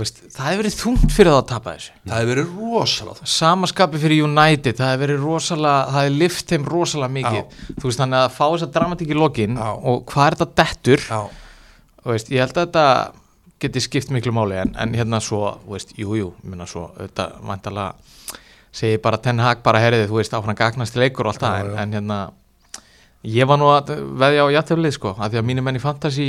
[0.00, 1.94] veist, það hefur verið þungt fyrir það að tapa þessu.
[2.06, 6.68] Það hefur verið rosalega samaskapi fyrir United það hefur verið rosalega, það hefur lift þeim
[6.74, 9.70] rosalega mikið, þú veist þannig að fá þess að dramatík í lokin Já.
[9.70, 11.06] og hvað er þetta dettur,
[12.10, 12.86] veist, ég held að þetta
[13.60, 17.92] geti skipt miklu máli en, en hérna svo, veist, jú, jú, minna svo þetta vantalega
[18.72, 21.78] segi bara Ten Hag bara herriði, þú veist, áfram gagnast leikur og allt það, en,
[21.82, 22.18] en hérna
[23.26, 26.28] ég var nú að veðja á jætteflið sko, að því að mínir menn í Fantasí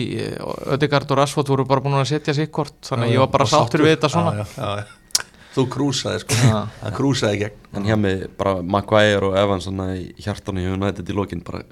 [0.73, 3.47] Ödegard og Rashford voru bara búin að setja sig kort, þannig að ég var bara
[3.47, 5.23] sáttur við þetta svona já, já, já.
[5.55, 10.09] þú krúsaði sko hann krúsaði gegn en hjá mig bara Maguire og Evans svona í
[10.19, 11.63] hjartanu í United í lokin bara,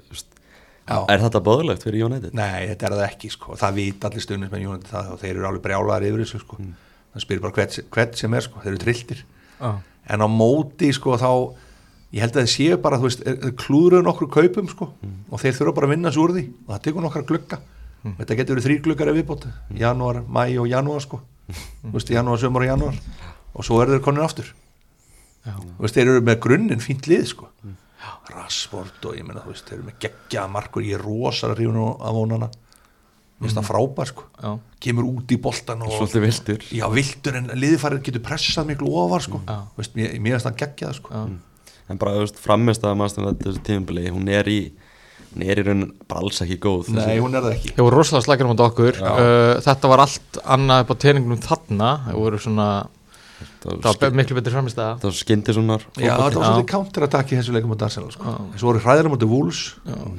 [1.04, 2.32] er þetta bóðulegt fyrir United?
[2.32, 3.60] Nei, þetta er það ekki sko.
[3.60, 6.62] það vita allir stundins með United það og þeir eru alveg brjálaðar yfir þessu sko.
[7.12, 8.64] það spyrir bara hvert, hvert sem er sko.
[8.64, 9.26] þeir eru trilltir
[9.60, 11.32] en á móti sko þá
[12.14, 13.26] ég held að þeir séu bara, þú veist,
[13.60, 14.90] klúðruðu nokkur kaupum sko.
[15.30, 16.46] Og þeir þurfa bara að vinna svo úr því.
[16.66, 17.60] Og það tekur nokkra glugga.
[18.04, 19.46] Þetta getur verið þrý gluggar ef viðbót.
[19.76, 21.20] Janúar, mæ og janúar sko.
[21.50, 22.98] Þú veist, janúar, sömur og janúar.
[23.54, 24.48] Og svo eru þeir konir aftur.
[25.40, 25.54] Já.
[25.56, 27.50] þú veist, þeir eru með grunninn fínt lið sko.
[28.30, 30.84] Rashford og ég meina, þú veist, þeir eru með geggjaða markur.
[30.86, 32.50] Ég er rosalega hrifun af vonana
[33.40, 34.24] mér finnst það frábær sko.
[34.36, 34.50] Já.
[34.84, 39.24] kemur út í boltan og Svolítið viltur Já, viltur en liðfærið getur pressað miklu ofar
[39.24, 39.40] sko.
[39.96, 41.14] Mér, mér finnst það geggjað sko.
[41.14, 41.22] Já.
[41.90, 44.60] En bara, þú veist, framist að maður þessu tímabili, hún er í
[45.30, 47.74] hún er í raun bara alls ekki góð Nei, hún er það ekki.
[47.76, 48.96] Þeir voru rosalega slækir um okkur.
[48.98, 51.90] Uh, Þetta var allt annað upp á teiningnum þarna.
[52.08, 52.70] Það voru svona
[53.60, 56.66] það Það var miklu betur framist það það var skyndi svona Já, það var svolítið
[56.72, 58.34] counter-attack í þessu leikum á Arsenal sko.
[58.56, 59.62] Svo voru hræðir á móti Wolves.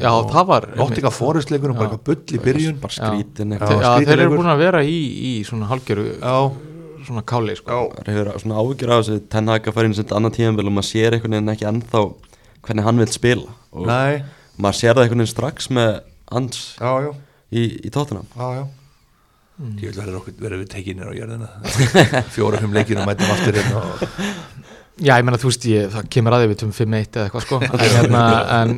[0.02, 2.80] Já, það var Nottingham Forest leikur bara eitthvað bull í byrjun.
[2.82, 3.92] bara skrítin Já.
[4.02, 4.98] Þeir eru búin að vera í,
[5.32, 6.36] í svona hálgeru Já,
[7.08, 7.80] svona káli sko.
[7.98, 11.18] það hefur svona ágjur af þessu tennhaka farin sem þetta annað tímabili og maður sér
[11.18, 12.04] einhvern veginn ekki ennþá
[12.68, 13.56] hvernig hann vil spila.
[13.72, 14.22] Og nei.
[14.58, 15.92] maður sér það einhvern veginn strax með
[16.32, 17.12] ans Já, já,
[17.52, 18.64] í, í tóttunum já, já.
[19.62, 21.50] Ég vil verður okkur verður við tekinir á jörðina.
[22.34, 24.08] Fjóra, fimm leikir og mætum aftur hérna og...
[25.02, 27.46] Já, ég menna, þú veist, ég, það kemur að því við tum 5-1 eða eitthvað
[27.46, 27.60] sko.
[27.68, 28.24] En, hérna,
[28.58, 28.74] en,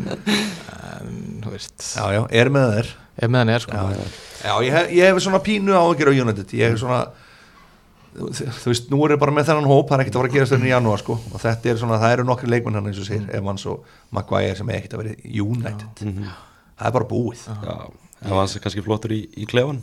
[0.89, 1.77] en, þú veist.
[1.87, 3.77] Já, já, er með það er ef meðan er sko.
[3.77, 4.05] Já, já.
[4.43, 6.55] já ég, hef, ég hef svona pínu áhyggjur á United.
[6.57, 7.01] Ég hef svona
[8.13, 10.37] þú veist, nú er ég bara með þennan hóp það er ekkert að fara að
[10.37, 11.17] gerast þennan í janúar sko.
[11.33, 14.55] Og þetta er svona, það eru nokkri leikmenn hann eins og segir Evans og Maguire
[14.59, 15.15] sem er ekkert að vera
[15.47, 16.03] United.
[16.03, 17.43] Það er bara búið.
[17.49, 17.75] Já,
[18.29, 19.81] Evans er kannski flottur í, í klefan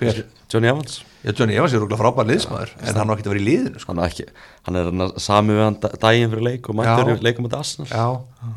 [0.00, 0.24] Hver?
[0.52, 1.00] Johnny Evans.
[1.22, 3.80] Já, Johnny Evans er rúglega frábær liðsmaður en hann á ekkert að vera í liðinu
[3.80, 3.92] sko.
[3.92, 4.24] Hann er ekki,
[4.66, 7.14] hann er hann sami við hann da- daginn fyrir leik og mættur Já.
[7.14, 7.86] í leikum með Arsenal.
[7.88, 8.06] Já,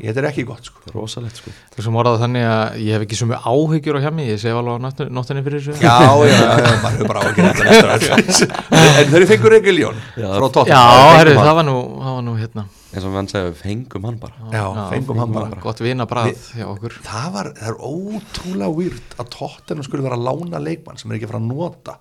[0.02, 0.82] ég þetta er ekki gott sko.
[0.82, 1.54] Það er rosalegt sko.
[1.76, 4.42] Þú sem orðað þannig að ég hef ekki svo mjög áhyggjur á hjá mig, ég
[4.42, 5.78] segi alveg á nóttunni fyrir þessu.
[5.80, 8.56] Já, já, já, já, maður hefur bara áhyggjur.
[8.96, 10.74] En þeir fengur Regiljón Já, frá Tottenham.
[10.74, 11.46] Já, herri, hann.
[11.46, 12.64] það var nú, það var nú hérna.
[12.96, 14.36] Eins og menn segja, við fengum hann bara.
[14.54, 15.58] Já, fengum hann bara.
[15.60, 16.94] Gott vina brað hjá okkur.
[17.04, 21.18] Það, var, það er ótrúlega weird að Tottenham skulle vera að lána leikmann sem er
[21.18, 21.98] ekki að fara að nota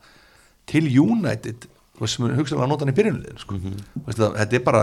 [0.69, 1.67] til United
[2.05, 3.59] sem hugsaðum að nota hann í byrjunliðin sko.
[4.05, 4.81] Veistu það, þetta er bara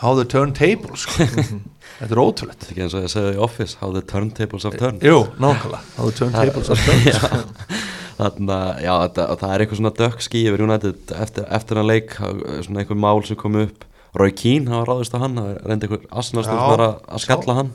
[0.00, 1.26] how the turntable sko.
[1.98, 2.62] þetta er ótrúlegt.
[2.62, 5.26] Þetta er ekki eins og ég segja í Office How the turntables have turned Jú,
[5.40, 7.84] nákvæmlega, how the turntables are turned
[8.16, 11.88] Þannig að já, þetta, það er eitthvað svona dökk skí yfir United eftir, eftir hann
[11.90, 13.84] leik svona einhver mál sem kom upp.
[14.16, 17.72] Roy Keane hafa ráðist á hann það reyndi einhver asnastundar að, að skalla hann.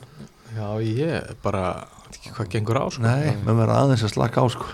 [0.56, 1.62] Já, ég bara,
[2.22, 3.02] ekki hvað gengur á sko.
[3.02, 4.66] Nei, menn verður aðeins að slaka á sko.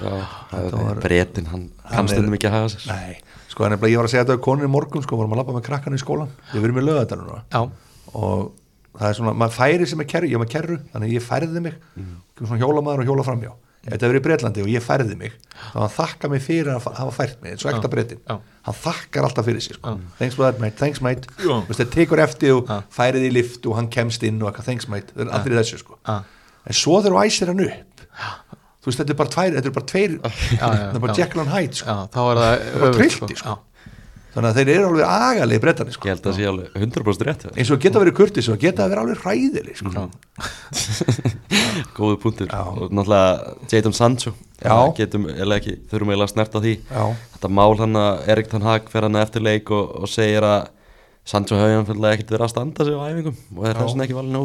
[0.53, 2.87] Var- breytin, hann Hann kann er- ekki að haga sér.
[2.93, 5.41] Nei, sko en ég var að segja þetta við konur í morgun sko, vorum að
[5.43, 7.43] labba með krakkan í skólan við í lögadalur núna.
[7.51, 7.71] Já,
[8.15, 8.53] og
[8.99, 11.63] það er svona, maður færi sem er kerru ég er með kerru, þannig ég færði
[11.63, 11.75] mig.
[11.97, 12.21] Mm.
[12.47, 13.53] svona hjólamæður og hjóla framjá
[13.89, 15.33] ef þetta verið í Breitlandi og ég færði mig.
[15.73, 18.39] Þá hann þakka mig fyrir að fa- hafa fært mig eins og ekta breytin, já.
[18.67, 19.95] hann þakkar alltaf fyrir sig sko.
[20.19, 21.25] Thanks for that mate, thanks mate.
[21.39, 21.63] Já.
[21.65, 24.65] Þú veist, það tekur eftir og færið í lift og hann kemst inn og eitthvað.
[24.69, 25.97] Thanks mate, það er allir þessu sko.
[26.69, 27.99] En svo þú æsir hann upp
[28.79, 30.13] þú veist, þetta er bara tveir, þetta er bara tveir
[30.59, 31.17] þetta er bara.
[31.19, 31.89] Jekyll and Hyde sko.
[31.89, 32.53] já, þá er það
[32.89, 33.55] er trillti, sko.
[33.55, 33.65] Já.
[34.35, 36.09] þannig að þeir eru alveg agalegi breytani sko.
[36.09, 38.87] Ég held að það sé alveg 100% rétt eins og geta verið kurtis og geta
[38.93, 40.05] verið alveg hræðileg sko.
[41.99, 42.63] Góðu punktur Já.
[42.69, 44.73] og náttúrulega Jadon Sancho Já.
[44.75, 47.05] Það getum, eða ekki, þurfum eiginlega að snerta því Já.
[47.37, 50.71] Þetta mál hann að Erik Tann Hag fer hann eftir leik og, og segir að
[51.29, 53.81] Sancho hefði hann fyrir ekkert verið að standa sig á æfingum og er Já.
[53.83, 54.39] þessin ekki valin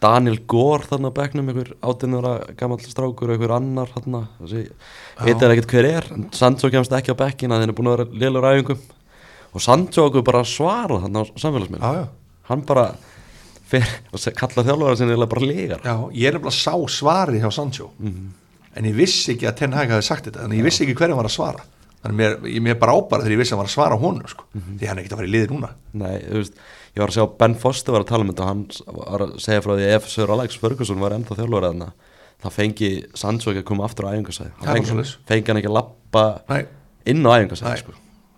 [0.00, 4.62] það Daniel Gore þannig að bekknum einhver átunara gamall strákur og einhver annar hann þessi,
[5.22, 8.22] veit er ekkert hver er Sancho kemst ekki á bekkina þeir eru búin að vera
[8.22, 8.82] lélur æfingum.
[9.56, 12.08] Og Sancho okkur bara svara hann á já.
[12.50, 12.90] hann bara
[13.66, 17.50] fer og kalla þjálfara sinni eða bara lígar já, ég er nefnilega sá svari hjá
[17.50, 17.90] Sancho.
[18.76, 21.16] En ég vissi ekki að Ten Hag hafi sagt þetta en ég vissi ekki hverjum
[21.16, 21.64] var að svara
[22.06, 24.30] þannig mér, ég mér bara ábara þegar ég vissi að hann var að svara honum
[24.30, 24.46] sko.
[24.56, 25.70] því hann er ekki að fara í liði núna.
[25.92, 26.60] Nei, þú veist,
[26.96, 28.64] ég var að sjá Ben Foster var að tala um þetta og hann
[29.00, 31.88] var að segja frá því að ef Sir Alex Ferguson var ennþá þjálfur þarna.
[32.36, 35.76] Þá fengi Sancho ekki að koma aftur á æfingarsæði Það er fengi, hann ekki að
[35.78, 36.24] lappa
[37.08, 37.38] inn á Nei.
[37.40, 37.94] æfingarsæði sko,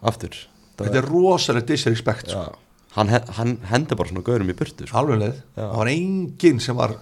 [0.07, 0.39] aftur.
[0.79, 2.45] Það þetta er rosalega disrespect sko.
[2.99, 4.97] Já, hann, hann hendi bara svona gaurum í burtu sko.
[4.99, 5.61] alveg leið, Já.
[5.63, 6.95] það var enginn sem var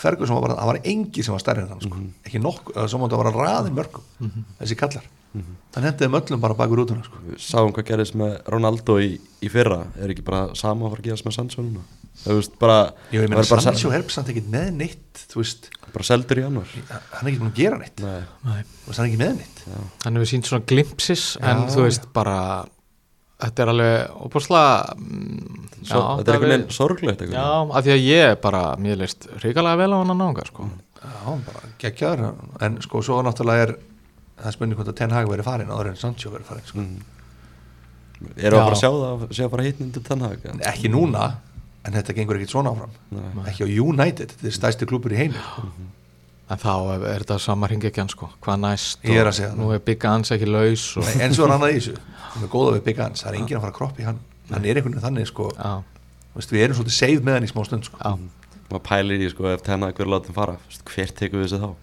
[0.00, 2.00] Ferguson var bara, það var enginn sem var stærri en hann sko.
[2.26, 5.06] ekki nokkuð, það var að raði mörgum þessi kallar.
[5.76, 7.18] Hann hendiði möllum bara bakur út hana sko.
[7.36, 9.82] Sáum hvað gerðist með Ronaldo í, í fyrra.
[10.00, 11.82] Er ekki bara sama að fara að gerast með Sancho núna?
[12.22, 12.76] Það veist bara
[13.12, 16.44] Jú, ég meina bara, Sancho er samt ekki með neitt þú veist, bara seldur í
[16.46, 18.00] januar hann er ekki búin að gera neitt.
[18.00, 18.62] Nei, Nei.
[18.86, 19.60] hann er ekki með neitt.
[20.06, 22.38] Hann hefur sínt svona glimpsis en Já, þú veist bara
[23.42, 24.96] þetta er alveg opaslega
[25.86, 29.78] Svo, þetta er einhvern veginn sorglegt já, af því að ég bara mér leist ríkalega
[29.82, 30.68] vel á hann að nága sko.
[30.98, 32.24] Já, hann bara geggjaður
[32.66, 33.74] en sko svo náttúrulega er
[34.40, 36.86] það spurning hvort að Ten Hag verið farin áður en Sancho verið farin sko.
[38.40, 38.80] Erum við að Já.
[38.80, 41.26] sjá það sé að fara hitt nýndu tannhag ekki núna
[41.86, 43.44] en þetta gengur ekkit svona áfram Nei.
[43.52, 45.68] ekki á United, þetta er stæsti klubur í heimi sko.
[46.50, 48.28] En þá er er þetta sama hringekjan sko.
[48.44, 49.58] hvað næst Ég er og að segja það.
[49.58, 51.96] nú er Big Ans ekki laus og, Nei, en svo er annað í þessu.
[52.36, 54.18] Sem er góða við Big Hans, það er enginn að fara að kroppi hann.
[54.50, 55.48] Hann er einhvern veginn þannig sko.
[55.56, 57.98] Þú veist, við erum svolítið seið með hann í smá stund sko.
[57.98, 58.12] já,
[58.70, 60.54] maður pælir í sko ef tennhag verður látið fara.
[60.60, 61.74] Þú veist, hver tekur við þessu þá?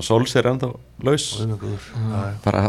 [0.00, 0.68] Sols er ennþá
[1.04, 1.24] laus.
[2.44, 2.62] Bara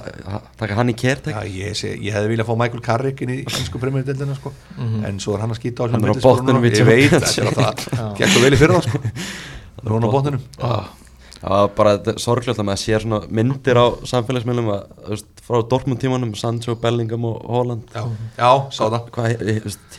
[0.60, 3.38] taka hann í kert Já, ég, sé, ég hefði viljað fá Michael Carrick inn í
[3.45, 4.51] íslensku premjördeldina sko.
[4.77, 5.06] Mhm.
[5.08, 6.60] en svo er hann að skýta á Hann er á núna.
[6.67, 8.99] í ég veit, þetta er alltaf gekk svo vel í fyrra sko.
[8.99, 10.43] nú er hann á botninum
[11.43, 15.58] það var bara er sorglegt að sér svona myndir á samfélagsmiðlum að, þú veist, frá
[15.73, 18.03] Dortmund tímanum Sancho, Bellingham og Holland já,
[18.38, 19.10] já, sá það.
[19.17, 19.47] Hvað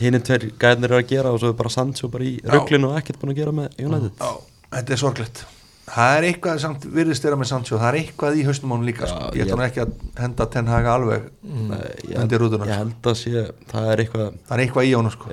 [0.01, 2.97] hinn tveir gæðnir eru að gera og svo er bara Sancho bara í rugglinu og
[3.01, 4.17] ekkert búin að gera með United.
[4.17, 4.31] Já,
[4.79, 5.45] þetta er sorglegt
[5.85, 9.05] það er eitthvað samt virðist þeirra með Sancho það er eitthvað í haustum ánum líka
[9.09, 9.27] sko.
[9.29, 9.91] Já, ég ætla nú ekki að
[10.23, 12.79] henda Ten Hag alveg Nei, ég, undir rútuna ég sko.
[12.81, 13.43] held að sé
[13.73, 15.29] það er eitthvað það er eitthvað í honum sko.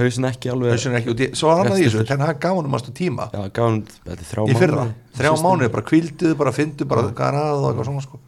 [0.00, 2.24] hausin ekki alveg Hausinn er ekki, út í- svo hann að í þessu Rétt Ten
[2.26, 4.88] Hag gaf honum aðstu tíma já, gaf hann þetta þrjá í fyrra,
[5.20, 8.20] þrjá mánuði bara kvilduðu, bara fyndu bara hvað er að og eitthvað svona sko.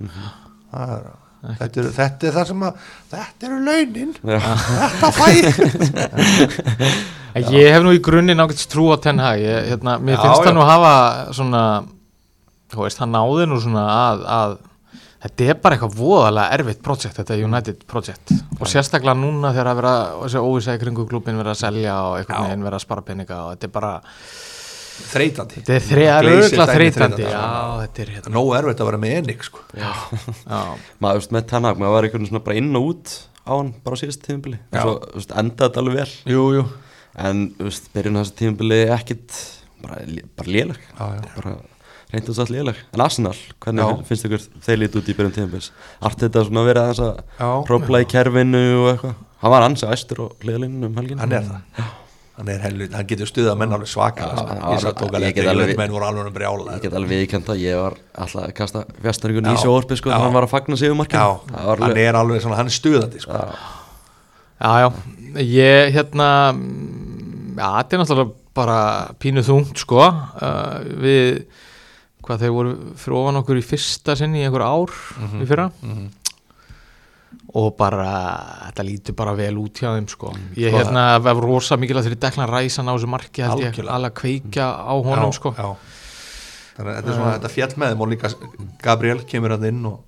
[0.71, 1.13] það er
[1.59, 4.15] Þetta er, þetta er það sem að þetta eru launin.
[4.25, 5.29] Þetta fæ
[7.51, 9.43] Ég hef nú í grunninn ágætt trú á Ten Hag.
[9.43, 10.95] Ég, hérna, Mér Já, finnst það nú hafa
[11.35, 11.65] svona
[12.83, 14.55] veist, hann náði nú svona að, að
[15.25, 19.79] þetta er bara eitthvað voðalega erfitt projekt, þetta United project og sérstaklega núna þegar að
[19.81, 23.07] vera þessi óvísa í kringu klubin vera að selja og einhvern veginn vera að spara
[23.07, 23.93] peninga og þetta er bara,
[24.95, 25.63] þreytandi.
[25.67, 26.75] Þetta er þreytandi.
[26.75, 27.43] þreytandi, Já,
[27.85, 28.33] þetta er hérna.
[28.37, 29.63] Nóg erfitt að vera með ennig sko.
[29.79, 29.93] Já,
[31.03, 33.99] maður veist með Tanhag, maður var einhvern svona bara inn og út á hann bara
[33.99, 34.25] á síðast
[34.73, 34.83] Já.
[35.19, 36.15] veist, endaði þetta alveg vel.
[36.35, 36.65] Jú, jú.
[37.25, 39.39] En veist, byrjun á þessu tímabili ekkit
[39.85, 40.01] bara,
[40.39, 41.27] bara Já, já.
[41.37, 41.57] bara
[42.15, 42.79] reynd og satt léleg.
[42.95, 44.05] En Arsenal, hvernig Já.
[44.09, 45.71] finnst ykkur þeir lítið út í byrjun tímabils?
[46.01, 47.51] Allt þetta svona verið aðeins Já.
[47.51, 49.21] að prófla í kerfinu og eitthvað?
[49.45, 51.93] Hann var ansið æstur og hliðalinn um helgin hann er það
[52.35, 55.07] hann er helvit, hann getur stuðað menn alveg svaka sko.
[55.23, 57.95] ég get að alveg- menn voru alveg brjála Ég get alveg viðkjönd að ég var
[58.19, 59.53] alltaf að kasta fjastarinn Já.
[59.55, 60.15] í sjóorpi sko Já.
[60.17, 62.77] þegar hann var að fagna sigumarkinu já, Það var hann er alveg svona, hann er
[62.79, 63.43] stuðandi sko.
[64.65, 64.89] Já, já,
[65.45, 68.79] ég hérna mm, já, þetta er náttúrulega bara
[69.19, 71.45] pínu þungt sko uh, við,
[72.25, 72.75] hvað þeir voru
[73.21, 74.93] ofan okkur í fyrsta sinni í einhver ár
[75.43, 75.69] í fyrra
[77.55, 78.11] og bara,
[78.69, 80.33] þetta lítur bara vel út hjá þeim sko.
[80.59, 83.79] Ég Sko, hérna, var rosa mikilvægt þegar ég dekla ræsan á þessu marki held ég,
[83.85, 85.55] alveg að kveikja á honum já, sko.
[85.55, 85.69] já.
[86.75, 88.31] þannig að þetta er svona, þetta fjall með þeim og líka
[88.83, 90.01] Gabriel kemur hann inn og,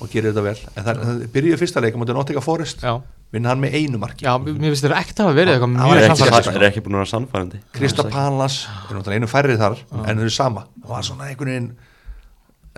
[0.00, 0.56] og gerir þetta vel.
[0.72, 2.80] En það, það byrjuði fyrsta leik á móti Nottingham Forest.
[2.88, 2.94] Já,
[3.36, 4.24] vinna hann með einu marki.
[4.24, 6.56] Já, mér finnst þeir ekkert að hafa verið eitthvað Það Það er mjög samfærandi sko.
[6.62, 7.60] er ekki búin að vera sannfærandi.
[7.76, 8.56] Krista Palas
[8.88, 10.64] er náttúrulega einu færri þar en þeir eru sama.
[10.80, 11.70] Það var svona einhvern veginn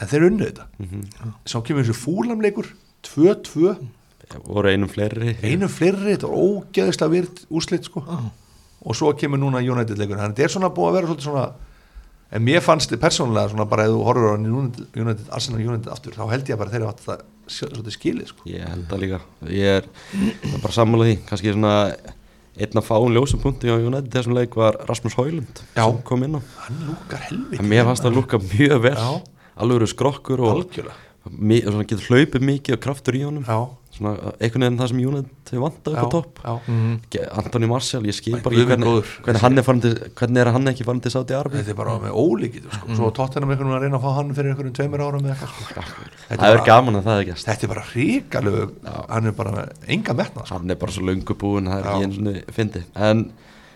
[0.00, 0.66] en þeir unnu þetta.
[1.46, 2.72] Svo kemur þessu fúlamleikur
[3.06, 3.74] 2-2
[4.46, 5.34] voru einum fleiri.
[5.42, 8.04] Einu fleiri, þetta var ógeðislega virt úslit sko.
[8.80, 10.16] Og svo kemur núna United leikur.
[10.16, 11.48] Þannig að þetta er svona búið að vera svona
[12.30, 15.90] en mér fannst þið persónulega svona bara ef þú horfur á United, United, Arsenal United
[15.90, 18.46] aftur þá held ég bara að þeir eru átt það svolítið skilið sko.
[18.46, 19.20] Ég held það líka.
[19.50, 21.16] Ég er, það er bara sammála því.
[21.26, 21.74] Kannski svona
[22.60, 25.82] einn af fáum ljósum punkti á United þessum leik var Rasmus Højlund Já.
[25.82, 26.40] sem kom inn á.
[26.68, 28.96] Hann lúkar helviti en mér fannst það lúka mjög vel.
[28.96, 29.10] Já.
[29.60, 33.44] alveg eru skrokkur og svona getur hlaupið mikið og kraftur í honum.
[33.44, 33.58] Já,
[33.92, 36.38] svona einhvern veginn það sem United hefur vantað upp á já, topp.
[37.12, 40.50] Ge- Antoni Martial, ég skil bara ekki hvernig, hvernig hann er farin til hvernig er
[40.54, 42.96] hann ekki farin til Saudi Arabi þetta er bara með ólíkið sko.
[42.96, 45.34] svo tóttina með einhvern veginn að reyna að fá hann fyrir einhvern tveimur árum eða
[45.34, 45.84] eitthvað sko.
[46.30, 48.70] Þetta það er bara- gaman að það er gæst þetta er bara ríkalegu
[49.10, 50.54] hann er bara enga metna sko.
[50.54, 53.24] hann er bara svo löngu búinn, það er ekki eins og fyndi en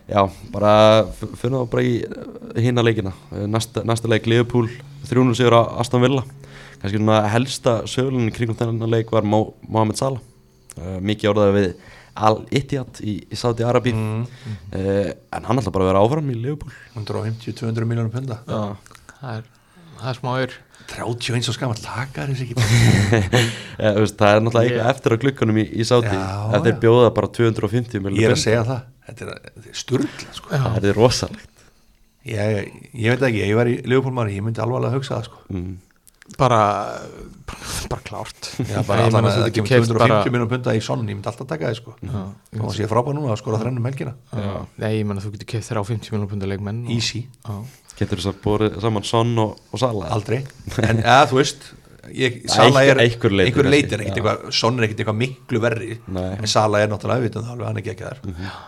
[0.08, 0.72] já, bara
[1.12, 1.94] fyrir það bara í
[2.62, 3.12] hinna leikina.
[3.48, 4.68] Næsta, næsta leik Liverpool
[5.08, 6.22] 300 sigur á Aston Villa
[6.84, 11.70] kannski svona helsta sögulinn kringum þennan leik var Mo Mohamed Salah uh, mikið orðaði við
[12.14, 14.26] Al-Ittihad í, í Saudi Arabi Mm.
[14.76, 16.70] uh, en hann ætla bara að vera áfram í Liverpool
[17.00, 18.60] 150-200 miljónum punda já.
[19.18, 19.48] það er,
[19.98, 20.54] það er smáur
[20.92, 23.40] 31 og skamall takar þessi ekki bara
[23.74, 26.78] Eh, veist, það er náttúrulega eitthvað eftir á glukkanum í, í Saudi þeir já.
[26.84, 30.52] bjóða bara 250 ég er að segja það þetta er, þetta er sturgla sko.
[30.54, 31.64] það er rosalegt
[32.30, 35.42] ég, ég veit ekki, ég var í Leopoldmann ég myndi alvarlega að hugsa það sko.
[35.50, 35.74] mm.
[36.40, 36.60] Bara,
[37.92, 40.82] bara klárt Já, bara allan að þú getur kemur keypt 250 bara- minnum punda í
[40.84, 41.94] sonn, ég myndi alltaf taka það sko.
[42.00, 42.16] Já.
[42.58, 44.14] og það sé frábæð núna að skora þrennum helgina.
[44.80, 47.24] Nei, ég menna þú getur keift þér á 50 miljonar pundar leikmenn og- easy,
[47.98, 50.40] getur þess að bórið saman Son og, og Salah aldrei
[50.88, 51.68] en eða, þú veist
[52.10, 54.22] ég, Sala er, einhver leyti einhver kannski, leiti er ekkert já.
[54.24, 56.30] eitthvað sonn er ekkert eitthvað miklu verri Nei.
[56.40, 58.64] en Sala er náttúrulega auðvitað alveg, hann er ekki ekki þar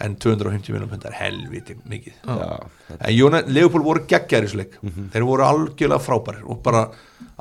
[0.00, 2.14] en 250 minnum punda er helviti mikið.
[2.26, 2.58] Já,
[3.00, 4.76] En Jóna, Leopold voru geggjar í þessu leik.
[4.82, 5.08] Mhm.
[5.12, 6.88] þeir voru algjörlega frábærir og bara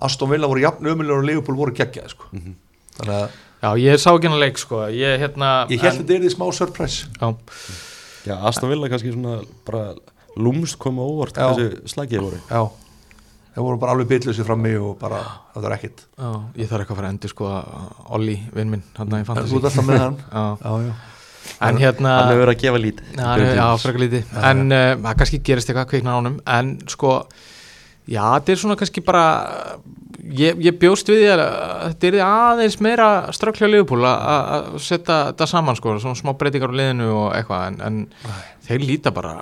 [0.01, 2.25] Aston Villa voru jafn ömulegur og Leopold voru geggjar sko.
[2.33, 2.55] Mhm.
[2.97, 4.75] þannig að Já, ég sá ekki hennar leik sko.
[4.93, 7.07] Ég, hérna, ég held en- að þetta er því smá surprise.
[7.19, 7.35] Já,
[8.27, 9.95] Já, Aston Villa kannski svona bara
[10.37, 12.37] lúmst koma óvart þessi slagið voru.
[12.51, 12.69] Já,
[13.55, 15.23] þeir voru bara alveg bitlusi frammi og bara,
[15.55, 17.47] það var ekkit já, ég þarf eitthvað að fara að endur sko
[18.13, 19.49] Olli, vinn minn, hann í en fantasy.
[19.49, 20.17] þú ert alltaf með hann.
[20.31, 20.93] Já, já, já,
[21.61, 24.33] en hérna Hann hefur verið að gefa lítið Já, hann er- já frekar lítið.
[24.51, 27.13] En uh, það kannski gerist eitthvað kveiknar ánum En sko,
[28.07, 29.23] já, þetta er svona kannski bara
[30.27, 31.41] Ég, ég bjóst við því að
[31.93, 36.79] þetta er aðeins meira strökklega liðupúl að setja þetta saman sko, svona smá breytingar á
[36.81, 38.01] liðinu og eitthvað en, en
[38.67, 39.37] þeir líta bara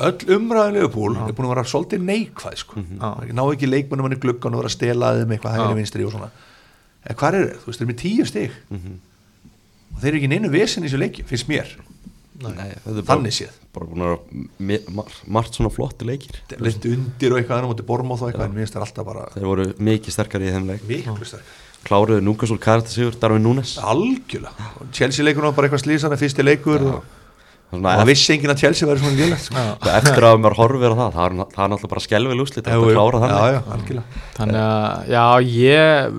[0.00, 2.80] öll umræðin Leopold er búin að vera svolítið neikvæð sko.
[2.80, 3.10] Já.
[3.36, 6.14] ná ekki leikmennum hann í gluggan og vera að stela þeim eitthvað hægri vinstri og
[6.16, 6.30] svona.
[7.06, 8.58] En hvað er það, þú veist, þeir eru með tíu stig
[10.00, 11.72] og þeir eru ekki neinu vesen í þessu leiki, finnst mér.
[12.40, 13.56] Nei, er þannig séð.
[13.74, 14.14] bara búin að
[14.64, 16.38] vera margt svona flotti leikir.
[16.56, 19.26] Lind undir og eitthvað annar mútið bormóð og eitthvað en mér finnst það alltaf bara
[19.34, 20.86] Þeir voru mikið sterkari í þeim leik.
[21.84, 26.20] Kláruðu Núkasól Karta Sigur, Darvin Núnes algjörlega, og Chelsea leikur var bara eitthvað slísan en
[26.20, 27.19] fyrsti leikur og
[27.70, 29.64] Svona, það vissi enginn að Chelsea væri svona lélegt sko.
[29.94, 32.72] eftir, að maður horfir á það Það er, það er náttúrulega bara skelvel úslit að
[33.22, 33.44] þannig.
[33.54, 34.22] Já, algjörlega.
[34.40, 36.16] Þannig að, já, ég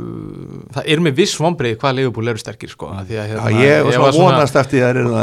[0.72, 3.66] það er með viss vonbreið hvað liðupúl eru sterkir sko, af því að, já, hérna,
[3.66, 5.14] ég var svona vonast eftir að þeir eru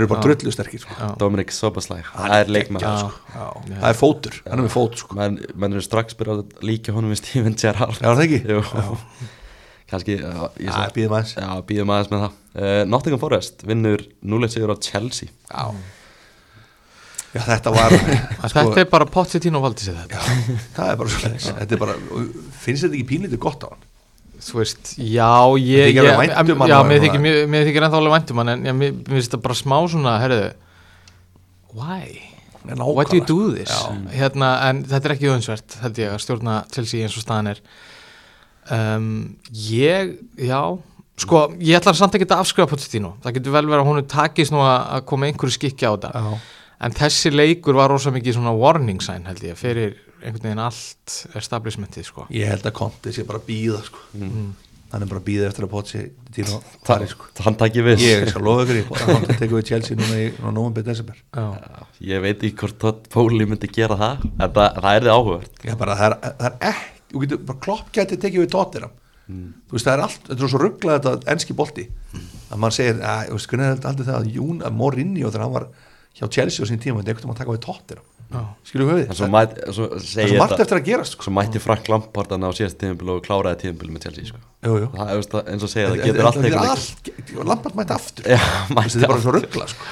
[0.00, 1.10] eru bara drullu sterkir sko.
[1.22, 3.10] Dominik Sobaslæg, það er leikmann Já, sko.
[3.30, 5.18] Já, það er fótur, hann er með fót sko.
[5.20, 8.00] menn, menn eru strax byrjað að líka honum við Steven Gerrard.
[8.00, 8.42] Já, það ekki?
[9.90, 11.32] Kannski já, Já, býðum aðeins.
[11.34, 12.36] Já, býðum aðeins með það.
[12.50, 15.30] Uh, Nottingham Forest vinnur 0-1 sigur á Chelsea.
[15.50, 15.64] Já,
[17.34, 17.94] já þetta var
[18.50, 20.18] sko, Þetta er bara Pochettino valdi sér þetta.
[20.20, 21.96] Já, það er bara svo þetta er bara,
[22.62, 23.86] finnst þetta ekki pínlítið gott á hann?
[24.40, 25.28] Þú veist, já,
[25.60, 28.62] ég ég- um Já, og mér þykir, mér, mér þykir ennþá alveg væntum hann en
[28.70, 30.46] ég, mér, finnst þetta bara smá svona, herðu
[31.76, 32.22] Why?
[32.64, 33.68] Why do you do this?
[33.68, 33.92] Já.
[34.16, 37.60] Hérna, en þetta er ekki öðinsvert held ég að stjórna Chelsea eins og staðan er
[38.76, 39.10] um,
[39.70, 40.60] Ég, já
[41.20, 43.14] sko, ég ætla samt ekki að afskrifa Pochettino.
[43.24, 46.12] Það getur vel verið að hún takist nú að að koma einhverju skikki á þetta.
[46.16, 46.38] Já,
[46.86, 51.18] en þessi leikur var rosa mikið svona warning sign held ég fyrir einhvern veginn allt
[51.36, 52.26] establishmentið sko.
[52.32, 54.00] Ég held að Conte sé bara býða sko.
[54.90, 56.00] hann er bara býða eftir að Pochi
[56.34, 56.56] Dino
[56.88, 57.28] fari sko.
[57.44, 58.00] hann takki við.
[58.02, 61.20] Ég skal lofa ykkur Conte tekur við Chelsea núna í nóvumbi desember.
[61.36, 61.52] Já.
[62.00, 65.62] ég veit ekki hvort Todd Bowley myndi gera það en það, það er þið áhugavert.
[65.68, 68.90] Ég bara, það er, það er ekki getur bara klopp gæti tekið við Tottenham
[69.30, 71.84] þú veist það er allt, þetta er svo rugglað þetta enski bolti
[72.50, 75.30] að mann segir, að, þú veist, hvernig er þetta aldrei það að Jún, að Mourinho
[75.30, 75.66] þegar hann var
[76.18, 77.62] hjá Chelsea á sín tíma, þetta er eitthvað að taka við
[78.30, 79.08] en við
[79.74, 81.24] svo, það er svo ég margt eftir að gerast sko.
[81.26, 84.38] svo mætti Frank Lampard hann á síðast tíðanbíl og kláraði tíðanbíl með Chelsea sko.
[84.66, 84.88] jú, jú.
[84.94, 87.10] það er það- eins og segja það getur allt er eitthvað allt-
[87.50, 89.84] Lampard mætti aftur þetta er bara svo rugglað sko.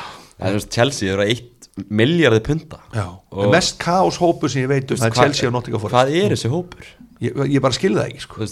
[0.70, 5.06] Chelsea eru eitt miljardi punta Já, Og- mest kaos hópu sem ég veit um það
[5.10, 6.86] er Chelsea og Nottingham Forest hvað er þessi hópur?
[7.24, 8.48] Ég, ég bara skilði það ekki sko.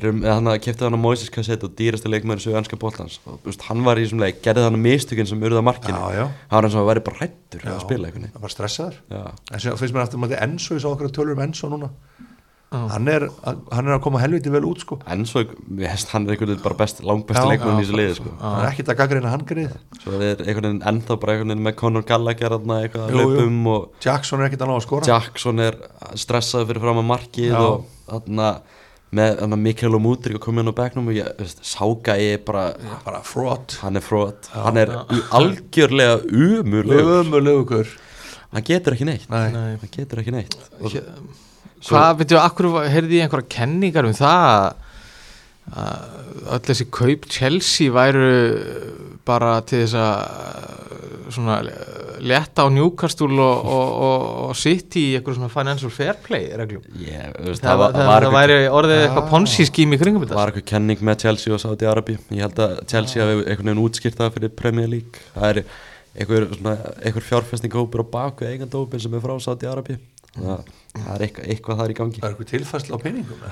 [0.00, 3.42] Eru með- hann kefti hann á Moises Kassett og dýrasta leikmæri sögu ennska bóllans og
[3.44, 6.74] veist, hann var í þessum leik, gerði hann mistökinn sem urða markinu hann var eins
[6.78, 7.74] og að væri bara hrættur Já.
[7.74, 8.96] að spila einhvern það var stressaður
[9.52, 12.31] en sem finnst mér aftur maður Enzo, ég sá okkur tölur um Enzo núna Já.
[12.72, 14.98] Hann er, hann er að koma helviti vel út sko.
[15.06, 17.84] en svo, ég held hann er einhvern veginn bara best, langbesti Já, leikmærin í já,
[17.86, 18.32] þessu liði sko.
[18.40, 21.66] hann er ekkit að gaggrina hann greið svo er einhvern veginn ennþá bara einhvern veginn
[21.68, 23.32] með Conor Gallagher þarna eitthvað að Jú, jú.
[23.36, 25.80] löpum og Jackson er ekkit að ná að skora Jackson er
[26.24, 27.58] stressað fyrir fram að markið Já.
[27.60, 28.48] og þarna
[29.12, 32.38] með þarna Mikael og Mútrik að koma inn á bekknum og ég, veist, Sáka er
[32.46, 32.70] bara
[33.04, 37.82] bara fraud hann er frót, hann er u- algjörlega umurlegur ömulegu
[38.52, 39.50] hann getur ekki neitt Nei.
[39.52, 39.76] Nei.
[39.82, 40.96] hann getur ekki neitt og,
[41.88, 44.48] Hvað, veitum við, akkur heyrði ég einhverja kenningar um það
[45.72, 46.10] að-
[46.52, 48.28] öll þessi kaup Chelsea væru
[49.24, 51.60] bara til þess að svona
[52.22, 56.82] leta á Newcastle og, og, og, og City í eitthvað svona financial fair play reglum.
[56.98, 60.36] Ég, veist, það, það, það, það væri orðið eitthvað ponzi skím í kringum þetta.
[60.40, 62.18] Var eitthvað kenning með Chelsea og Saudi Arabi?
[62.34, 65.24] Ég held að Chelsea hafi einhvern veginn útskýrt það fyrir Premier League.
[65.36, 65.62] Það er
[66.12, 66.48] einhver,
[67.06, 69.96] einhver fjárfestingahópur á baku eigandahópin sem er frá Saudi Arabi
[70.36, 73.44] það, það er eitthvað, eitthvað þar í gangi það er eitthvað tilfærslu á peningum?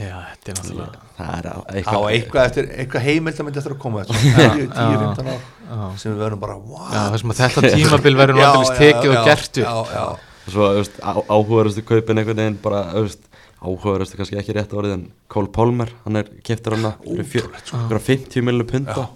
[0.00, 3.74] Já, þetta er náttúrulega það er á eitthvað, eitthvað eftir eitthvað heimild að myndi eftir
[3.74, 4.14] að koma þetta
[4.78, 6.86] 10-15 ár sem við verðum bara wow.
[6.94, 7.02] Já,
[7.42, 10.04] þetta tímabil verður náttúrulega tekið já, og gertu já.
[10.46, 12.84] svo veist, á, áhugarastu kaupin einhvern veginn bara
[13.60, 17.66] áhugarastu kannski ekki rétt orðið en Cole Palmer, hann er keftur hana fyrir fjö- Ótrúlegt,
[17.68, 17.82] sko.
[17.90, 19.08] fyrir 50 miljonum punta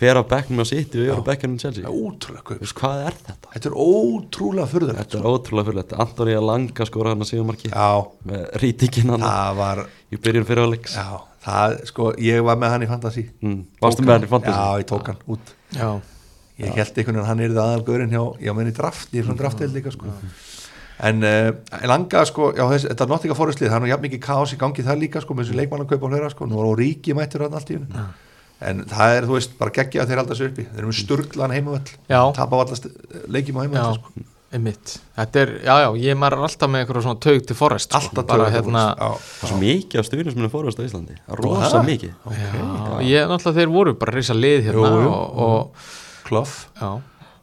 [0.00, 1.84] fer á bekknum og sitt og yfir á bekknum í Chelsea.
[1.84, 3.50] Er ótrúlega kaup hvað er þetta?
[3.54, 7.30] þetta er ótrúlega furðulegt Þetta er ótrúlega fyrir þetta Antoni að langa skora hann að
[7.30, 7.90] síðumarki já,
[8.30, 11.08] með rítikinn hann það var í byrjun fyrir áleiks já,
[11.44, 13.58] það, sko, ég var með hann í fantasi mm.
[13.82, 14.56] Varstu með hann í fantasy?
[14.56, 15.52] já, ég tók hann út.
[15.76, 15.90] Já,
[16.60, 19.28] ég held einhvern veginn hann er það aðalgöðurinn hjá, já, menn í draft, ég er
[19.28, 20.16] svona draftið líka sko.
[21.08, 21.52] en uh,
[21.88, 24.58] langa sko, já, þess, þetta er nottinga fóruslið, það er nú jafn mikið kaos í
[24.60, 27.56] gangi það líka, sko, með þessu leikmannakaup og hlera, sko, nú var Ríki mættur hann
[27.56, 28.04] allt í hennu
[28.60, 30.66] en það er, þú veist, bara geggja þeir halda sér uppi.
[30.68, 32.20] Þeir eru með sturglan heimavöll Já.
[32.36, 32.86] tapa vallast
[33.28, 34.24] leikjum á já, heimavöll sko.
[34.52, 34.94] einmitt.
[35.16, 38.00] Þetta er, já, já, ég maður er alltaf með eitthvað svona taug til Forrest sko.
[38.00, 41.16] alltaf bara tökum hérna já, Það er svo mikið af stuðnismunum fórhast á Íslandi.
[41.26, 42.12] Það er rosa mikið.
[42.34, 45.12] Já, ég náttúrulega þeir voru bara reysa lið hérna Jú, jú.
[45.14, 45.88] og, og,
[46.26, 46.90] Kluff já,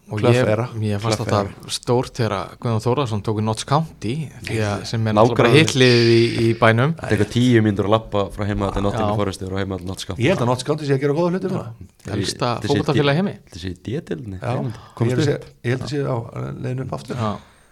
[0.08, 4.14] og Klöff ég, ég fannst það stórt þegar Guðjón Þórðarsson tóku Notts County
[4.48, 6.94] því að sem er náttúrulega hitlið í, í bænum.
[6.96, 9.18] Það er eitthvað tíu mínútur að lappa frá heima til Nottingham.
[9.20, 11.68] Forest og heima til Nottingham ég held að Nottskándi sé að gera góða hluti núna.
[12.16, 13.36] Elsta fótboltafélag í heimi.
[13.50, 15.20] Þetta sé D-dildinni já, ég Komst
[15.68, 16.16] held að sé- á
[16.56, 17.22] leiðinu upp aftur.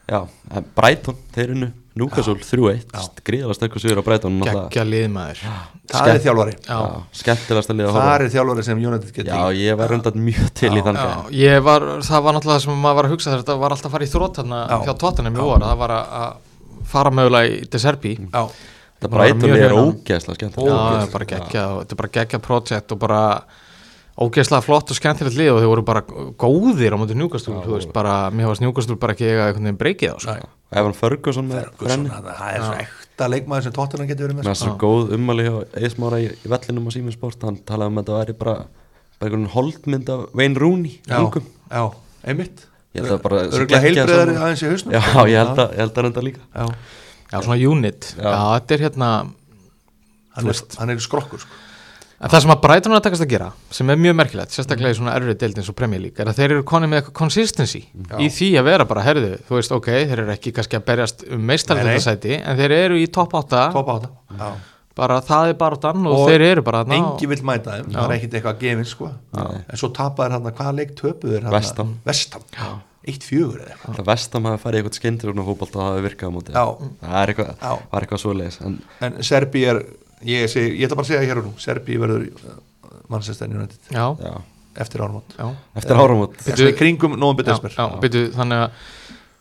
[0.05, 0.19] Já,
[0.75, 1.71] Brighton, þeir unnu.
[1.95, 4.67] Núkasól 3-1 Gríðalega sterkur sigur á Brighton náttúrulega.
[4.67, 5.43] geggja liðmaður
[5.99, 6.53] það er þjálfari.
[6.65, 9.79] Já, Já, skemmtilegast að liða að það horfa er þjálfari sem United getur Já, ég
[9.81, 12.99] var reyndat mjög til í þann Já, gæðin ég var, það var náttúrulega sem maður
[13.01, 14.77] var að hugsa þetta var alltaf að fara í þrótt hérna Já.
[14.85, 16.07] hjá tóttunum í voru, það var að,
[16.95, 18.45] fara mögulega í Deserbi já,
[18.95, 19.95] Það mjög er hrifinn af honum.
[19.99, 23.21] ógeðslega skemmt Já, það er bara geggja, þetta er bara geggja projekt og bara
[24.15, 26.01] ógeðslega flott og skemmtilegt lið og þeir voru bara
[26.39, 29.27] góðir á mútið njúkastúl, þú veist, bara, mér varst njúkastúl bara ekki
[29.67, 30.47] veginn breykið á, sko.
[30.71, 32.77] Evan Ferguson það er svo
[33.16, 34.55] ekta leikmaður sem Tottenham getur verið með sko.
[34.66, 35.53] svo góð ummæli hjá
[35.88, 38.55] Eismára í, í vellinum á Síminsport hann talaði um að þetta væri bara
[39.16, 41.45] bara einhvern holdmynd af Wayne Rooney já, ungum.
[41.72, 41.84] já,
[42.28, 45.01] einmitt Ég held að bara sé örgulega geggjað heilbreyðari aðeins í hausnum Já,
[45.32, 46.66] ég held að, ég held að reynda líka já,
[47.32, 48.36] Já, svona unit, já, Já.
[48.55, 49.09] þetta er hérna
[50.36, 51.61] hann, er, hann er skrokkur sko.
[52.22, 54.93] En það sem að Brighton er að takast að gera sem er mjög merkilegt, sérstaklega
[54.93, 57.18] í svona erfið deild eins og Premier League, er að þeir eru konið með eitthvað
[57.20, 58.16] consistency Já.
[58.24, 61.26] í því að vera bara, herðu, þú veist, ok, þeir eru ekki kannski að berjast
[61.30, 64.49] um meistarlöndasæti en þeir eru í topp 8 top á þetta já.
[64.95, 67.76] bara það er bara þann og, Og þeir eru bara þarna og- engi vill mæta
[67.78, 69.11] þeim, það er ekkit eitthvað að gefin sko.
[69.36, 71.97] en svo tapaður hann hvaða leik töpuður West Ham.
[72.05, 72.41] vestam,
[73.05, 76.05] eitt fjögur eða eitthvað Það vestam hafi farið í eitthvað skyndir og fótbolt að hafi
[76.07, 76.66] virkað á móti Já.
[77.03, 77.74] Það er eitthvað, Já.
[77.91, 79.84] var eitthvað svoleiðis en en Serbi er
[80.26, 82.38] ég, segi, ég ætla bara að segja hér og nú Serbi verður uh,
[83.13, 83.80] Manchester United.
[83.93, 84.34] Já, Já,
[84.86, 85.30] eftir áramót.
[85.39, 85.45] Já,
[85.80, 86.34] eftir áramót.
[86.45, 86.55] Já, já
[88.36, 88.69] þannig að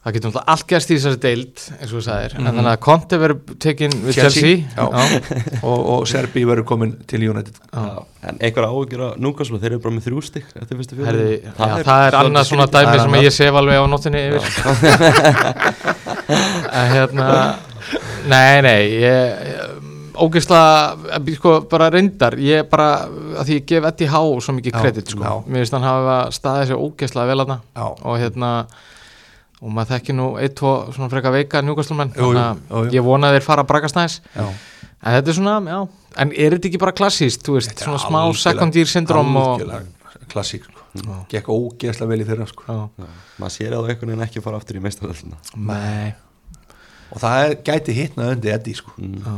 [0.05, 2.49] það getur náttúrulega allt gerst í þessari deild eins og þú sagðir, en Mhm.
[2.59, 4.85] þannig að Conte verður tekin við Chelsea, Chelsea, já.
[5.70, 7.57] og, og Serbi verður komin til United.
[7.72, 8.05] Já.
[8.28, 11.57] En einhver áhugjur á Núkaslu, þeir eru bara með þrjú stygg eftir fyrstu Herði, já,
[11.57, 14.45] það, er, annað svona dæmi Það er sem ég sef alveg á nóttinni yfir.
[16.74, 17.55] En hérna
[18.28, 19.53] nei, nei ég
[20.14, 23.06] ógeðslega, sko, bara reyndar ég bara,
[23.38, 25.32] að því ég gef Eddie Há svo mikið kredit, sko, já.
[25.46, 28.52] mér finnst hann hafa staðið sér ógeðslega vel aðna og hérna
[29.64, 33.06] og maður þekki nú eitt, tvo svona freka veika njúkastlumenn, Jú, jú, þannig að ég
[33.06, 35.80] vona þeir fara að brakast næs en þetta er svona, já,
[36.22, 39.64] en er þetta ekki bara klassíst, þú veist, svona smá second year syndrom og
[40.30, 40.82] klassík sko.
[41.30, 42.76] Gekk ógeðslega vel í þeirra sko.
[43.40, 46.14] Maður sér að það einhvern veginn ekki fara aftur í meistaröldina nei.
[47.14, 48.94] Og það er, gæti hitnað undir Eddie sko.
[48.98, 49.34] Já.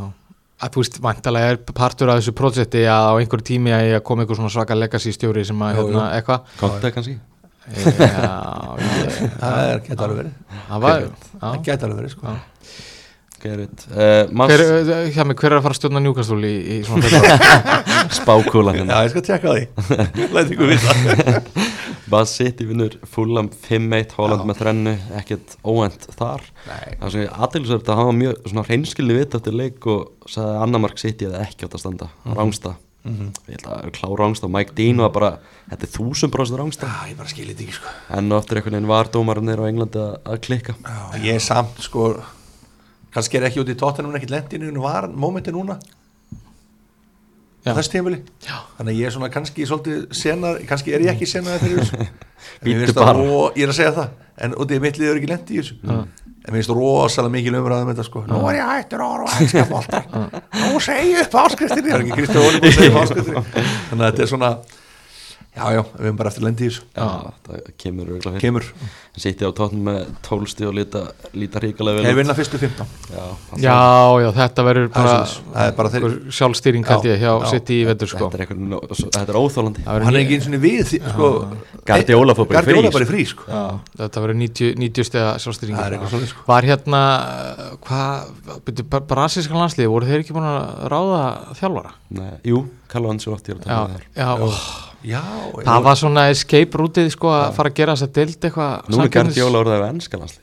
[0.57, 3.98] Að þú veist, vantalega er partur af þessu projekti að á einhverju tími að ég
[4.00, 6.52] að koma einhver svona svaka legacy stjóri sem að hérna, eitthvað.
[6.61, 7.16] Konta kannski?
[7.66, 8.34] Já,
[8.78, 10.34] ég, Það gæti alveg verið.
[10.70, 12.30] Það gæti alveg verið sko.
[12.30, 12.36] Já.
[13.47, 16.76] Gerrit uh, hver, Mars hjá mig, hver er að fara að stjórna njúkastúl í, í
[16.86, 17.80] svona februar?
[18.20, 21.42] spákúlan Já, hérna ég skal tjekka á því Læt ykkur vita
[22.12, 24.47] Bas City vinnur Fulham 5-1 Holland Já.
[24.47, 26.94] með þrennu, ekkert óvænt þar Nei.
[27.01, 30.62] það sem ég aðeinsverð að hafa mjög svona hreinskilni vitt eftir leik og sagði að
[30.68, 32.36] Annamark City eða ekki átt að standa Mhm.
[32.38, 32.76] rángsta
[33.07, 35.28] ég held að er klár rángsta Mike Dean var bara,
[35.70, 37.92] þetta er þúsund bróðstur rángsta Já, ég bara skilir þetta ekki sko.
[38.18, 41.44] en og eftir einhvern veginn var dómarinn á Englandi að, að klikka Já, Ég er
[41.44, 42.09] samt sko
[43.16, 45.78] kannski er ekki út í tóttunum ekkert lendinu en var momenti núna.
[47.66, 47.72] Já.
[47.74, 48.20] þess tímafili
[48.76, 51.80] þannig að ég er svona kannski svolítið senar kannski er ég ekki senar en
[53.00, 53.08] bara.
[53.08, 54.12] það ro- ég er að segja það
[54.46, 55.78] en út í mitt liður ekki lendi í þessu.
[56.46, 58.20] En mér finnst rosalega mikil umræðum þetta sko.
[58.30, 60.04] Nú er ég hættur ára og elska boltar
[60.60, 61.48] nú segi upp það
[61.90, 63.42] er ekki áskriftinni.
[63.90, 64.50] Þannig að þetta er svona
[65.57, 66.82] já já, við erum bara eftir lendi í þessu.
[66.92, 67.07] Já,
[67.46, 68.44] það kemur örugglega fyrir.
[68.44, 68.66] kemur,
[69.16, 71.00] Sitti á tóttum með tólsti og líta,
[71.32, 73.22] líta ríkalega vel þeir vinna fyrstu 15 Já,
[73.64, 73.76] já,
[74.20, 75.22] já, þetta verður það er, bara
[75.54, 77.46] það er bara þeir sjálfstýring Já, held ég hjá já.
[77.54, 78.28] sitt í vetur sko.
[78.28, 81.30] Þetta er, einhvern, þetta er óþólandi Það verður er ekki eins og við sko,
[81.88, 83.48] Guardiola fór bara í frí, Guardiola bara í frí sko.
[83.48, 83.62] Já,
[84.02, 85.78] þetta verður 90, 90 stega sjálfstýring.
[85.80, 86.46] Það er eitthvað svolítið sko.
[86.50, 87.02] Var hérna,
[87.86, 91.22] hvað, brasískan landslið, voru þeir ekki búin að ráða
[91.57, 91.94] þjálfara?
[92.16, 94.57] Nei, Jú, Ancelotti er að
[95.07, 95.22] Já,
[95.62, 98.96] það var svona escape rútið sko að fara að gera þess að deild eitthvað Nú
[98.96, 100.42] er samkeppnis- Guardiola orðið af ennska landslið.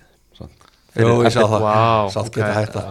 [0.93, 1.68] Jú, ég sá það,
[2.14, 2.82] sátt geta hætta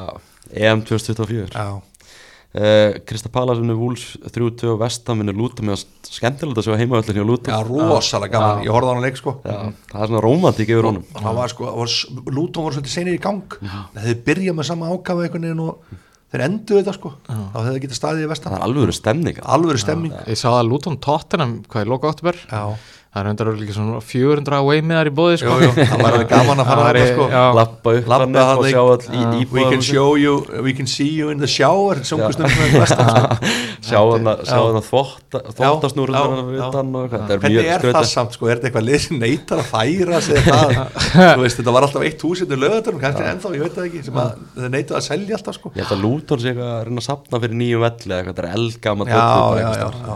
[0.52, 7.20] EM 2024 já, uh, Krista Palasinu Wools 3-2 Vestaminu Lúta með skemmtilegt að sjá heimavöllin
[7.20, 9.36] hjá Lúta já, rosalega gaman, ég horfði á hann leik sko.
[9.46, 9.58] Já,
[9.92, 11.06] það er svona rómantík yfir honum.
[11.14, 11.94] Og það var sko, það var,
[12.74, 13.56] svolítið senir í gang.
[14.02, 16.02] Þeir byrja með sama ákafa einhvern veginn og
[16.32, 17.12] þeir endur þetta sko.
[17.28, 20.48] Þá hefði það getið staðið í Það vestan er alveg stemming alvöru stemming Ég sá
[20.48, 22.12] það Luton Tottenham, hvað er loka
[22.48, 22.62] já,
[23.12, 25.52] Það er hundar líka svona 400 away miðar í bóði sko.
[25.60, 27.24] Jú, jú, það var alveg gaman að fara Það þarna væri- sko.
[27.58, 30.32] Lappa upp Labba hann og sjá all í we can íbúðum show you,
[30.64, 32.16] we can see you in the shower sko.
[33.82, 34.40] Sjá hann að.
[37.12, 40.20] Þetta er hvernig er það samt sko, er þetta eitthvað lið sem neytar að færa
[40.24, 40.72] sig það,
[41.36, 43.86] þú veist, þetta var alltaf eitt hús hérna í lögaturum, kannski ennþá, ég veit það
[43.88, 45.72] ekki sem að þeir neytað að selja alltaf sko.
[45.76, 46.58] Ég held að Lúton sé að
[46.88, 48.52] reyna að sapna fyrir nýjum velli eða eitthvað, þetta er.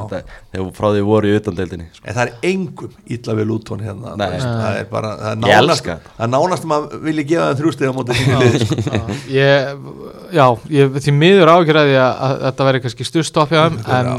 [0.06, 0.22] Þetta-
[0.56, 2.04] Þegar frá því voru í utandeildinni sko.
[2.06, 2.32] en það er
[2.86, 4.26] engum illa við Luton hérna Nei.
[4.26, 7.50] þú veist, það er bara, það er nánast það er nánast að maður vilja gefa
[7.50, 8.80] það þrjústið á móti sínu liði sko.
[8.86, 9.04] Já,
[9.36, 9.84] ég,
[10.38, 10.46] já,
[10.78, 14.10] ég því miður ágjörði að, að þetta veri kannski styrstopp hjá þeim en,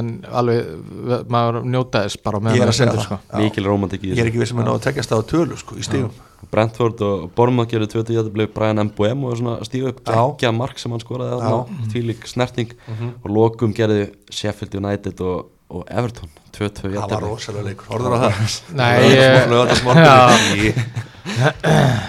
[0.00, 3.06] en alveg maður njóta þess bara er að stendur það.
[3.08, 3.38] sko.
[3.40, 5.78] Mikil romantík í ég er ekki við sem er náðu að tekjast á tölu sko,
[5.80, 6.12] í stígum
[6.50, 10.00] Brentford og Bormað gerði 20 jættibli Brian Mbuem og svona stíðu upp.
[10.06, 10.30] Mhm.
[10.40, 12.72] geggja mark sem hann skoraði þarna tvílík snerting.
[13.22, 18.18] Og lokum gerði Sheffield United og, og Everton 2-2 það var rosalega leikur, horfður á
[18.26, 18.54] það?
[18.80, 18.96] Nei,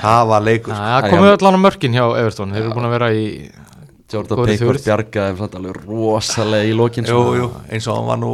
[0.01, 0.73] það var leikur.
[0.75, 2.53] Það komið allan á mörkin hjá Everton.
[2.55, 3.25] Þeir eru búin að vera í
[4.11, 8.31] Jordan Pickford bjargaði þeim samt alveg rosalega í lokin eins og hann var nú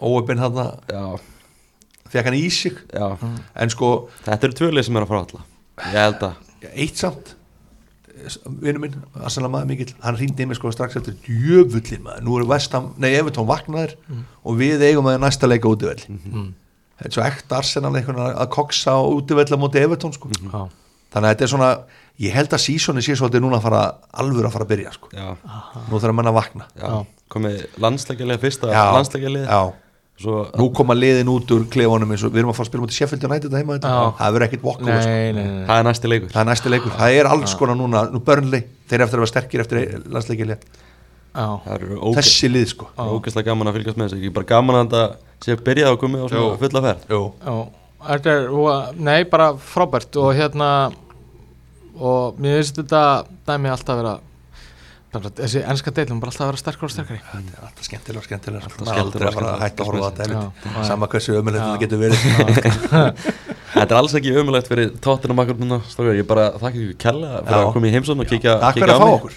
[0.00, 0.58] óöpinn hann
[0.90, 1.04] Já,
[2.12, 2.76] fekk hann í sig.
[2.92, 3.14] Já.
[3.54, 3.92] en sko,
[4.26, 5.44] Þetta eru tvölið sem er að fara alla.
[5.80, 7.34] Ég held að eitt samt
[8.62, 8.96] vinnu minn,
[9.26, 13.12] Asana maður mikill hann hrýndi mig sko strax eftir djöfullin maður, nú er Vestam, nei
[13.18, 13.96] Evertón vaknaðir
[14.44, 16.00] og við eigum að næsta leika útivell
[17.00, 20.28] þetta er svo ekta Arsenal að koksa á útivell á móti Evertón sko.
[20.36, 20.68] Já,
[21.14, 21.70] þannig að þetta er svona,
[22.20, 23.84] ég held að sísoni sé svolítið núna að fara,
[24.20, 25.08] alvöru að fara að byrja sko.
[25.16, 25.30] Já,
[25.88, 26.66] nú þarf að menna að vakna.
[26.76, 26.90] Já.
[27.30, 29.72] komið landslækjalega fyrsta Já, landslækjalega já.
[30.20, 32.82] Svo, nú koma liðin út úr klefunum eins og við erum að fara að spila
[32.84, 35.06] mútið Sheffield United heima þetta, það verður ekkit sko.
[35.06, 36.30] nei, nei, það er næsti leikur.
[36.34, 38.02] Það er næsti leikur, það er alls konar núna.
[38.12, 39.80] Nú Burnley, þeir eru eftir að vera sterkir eftir
[41.30, 41.74] Það
[42.10, 42.86] óge- þessi lið sko.
[42.98, 43.02] Já.
[43.16, 44.18] ógeðslega gaman að fylgjast með þessu.
[44.20, 45.02] Ekki bara gaman að þetta
[45.46, 45.92] sé að byrja á
[46.24, 46.56] og svona Jú.
[46.64, 47.04] fulla ferð.
[47.08, 47.20] Jú.
[47.46, 47.54] já,
[48.10, 50.70] þetta er, og- nei, bara frábært og hérna
[52.00, 54.18] og mér finnst þetta dæmi alltaf vera bara,
[55.10, 57.18] þessi ennska deilum bara alltaf vera sterkur og sterkari.
[57.32, 58.62] Þetta er alltaf skemmtilega skemmtilega.
[58.62, 61.82] Alltaf aldrei að skemmtilega fara að hætta að horfa á þetta sama hversu ömulegt þetta
[61.82, 62.20] getur verið.
[63.70, 65.78] Þetta er alls ekki ömulegt fyrir tóttina makkur núna.
[66.14, 67.66] Ég bara þakka ykkur kella fyrir Já.
[67.66, 69.14] að koma í heimsókn og kíkja, Takk kíkja fyrir að á fá mig.
[69.20, 69.34] okkur.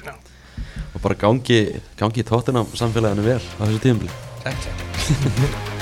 [0.93, 1.59] Og bara gangi,
[2.01, 3.83] gangi tóttina samfélaginu vel á þessu
[4.43, 5.72] takk.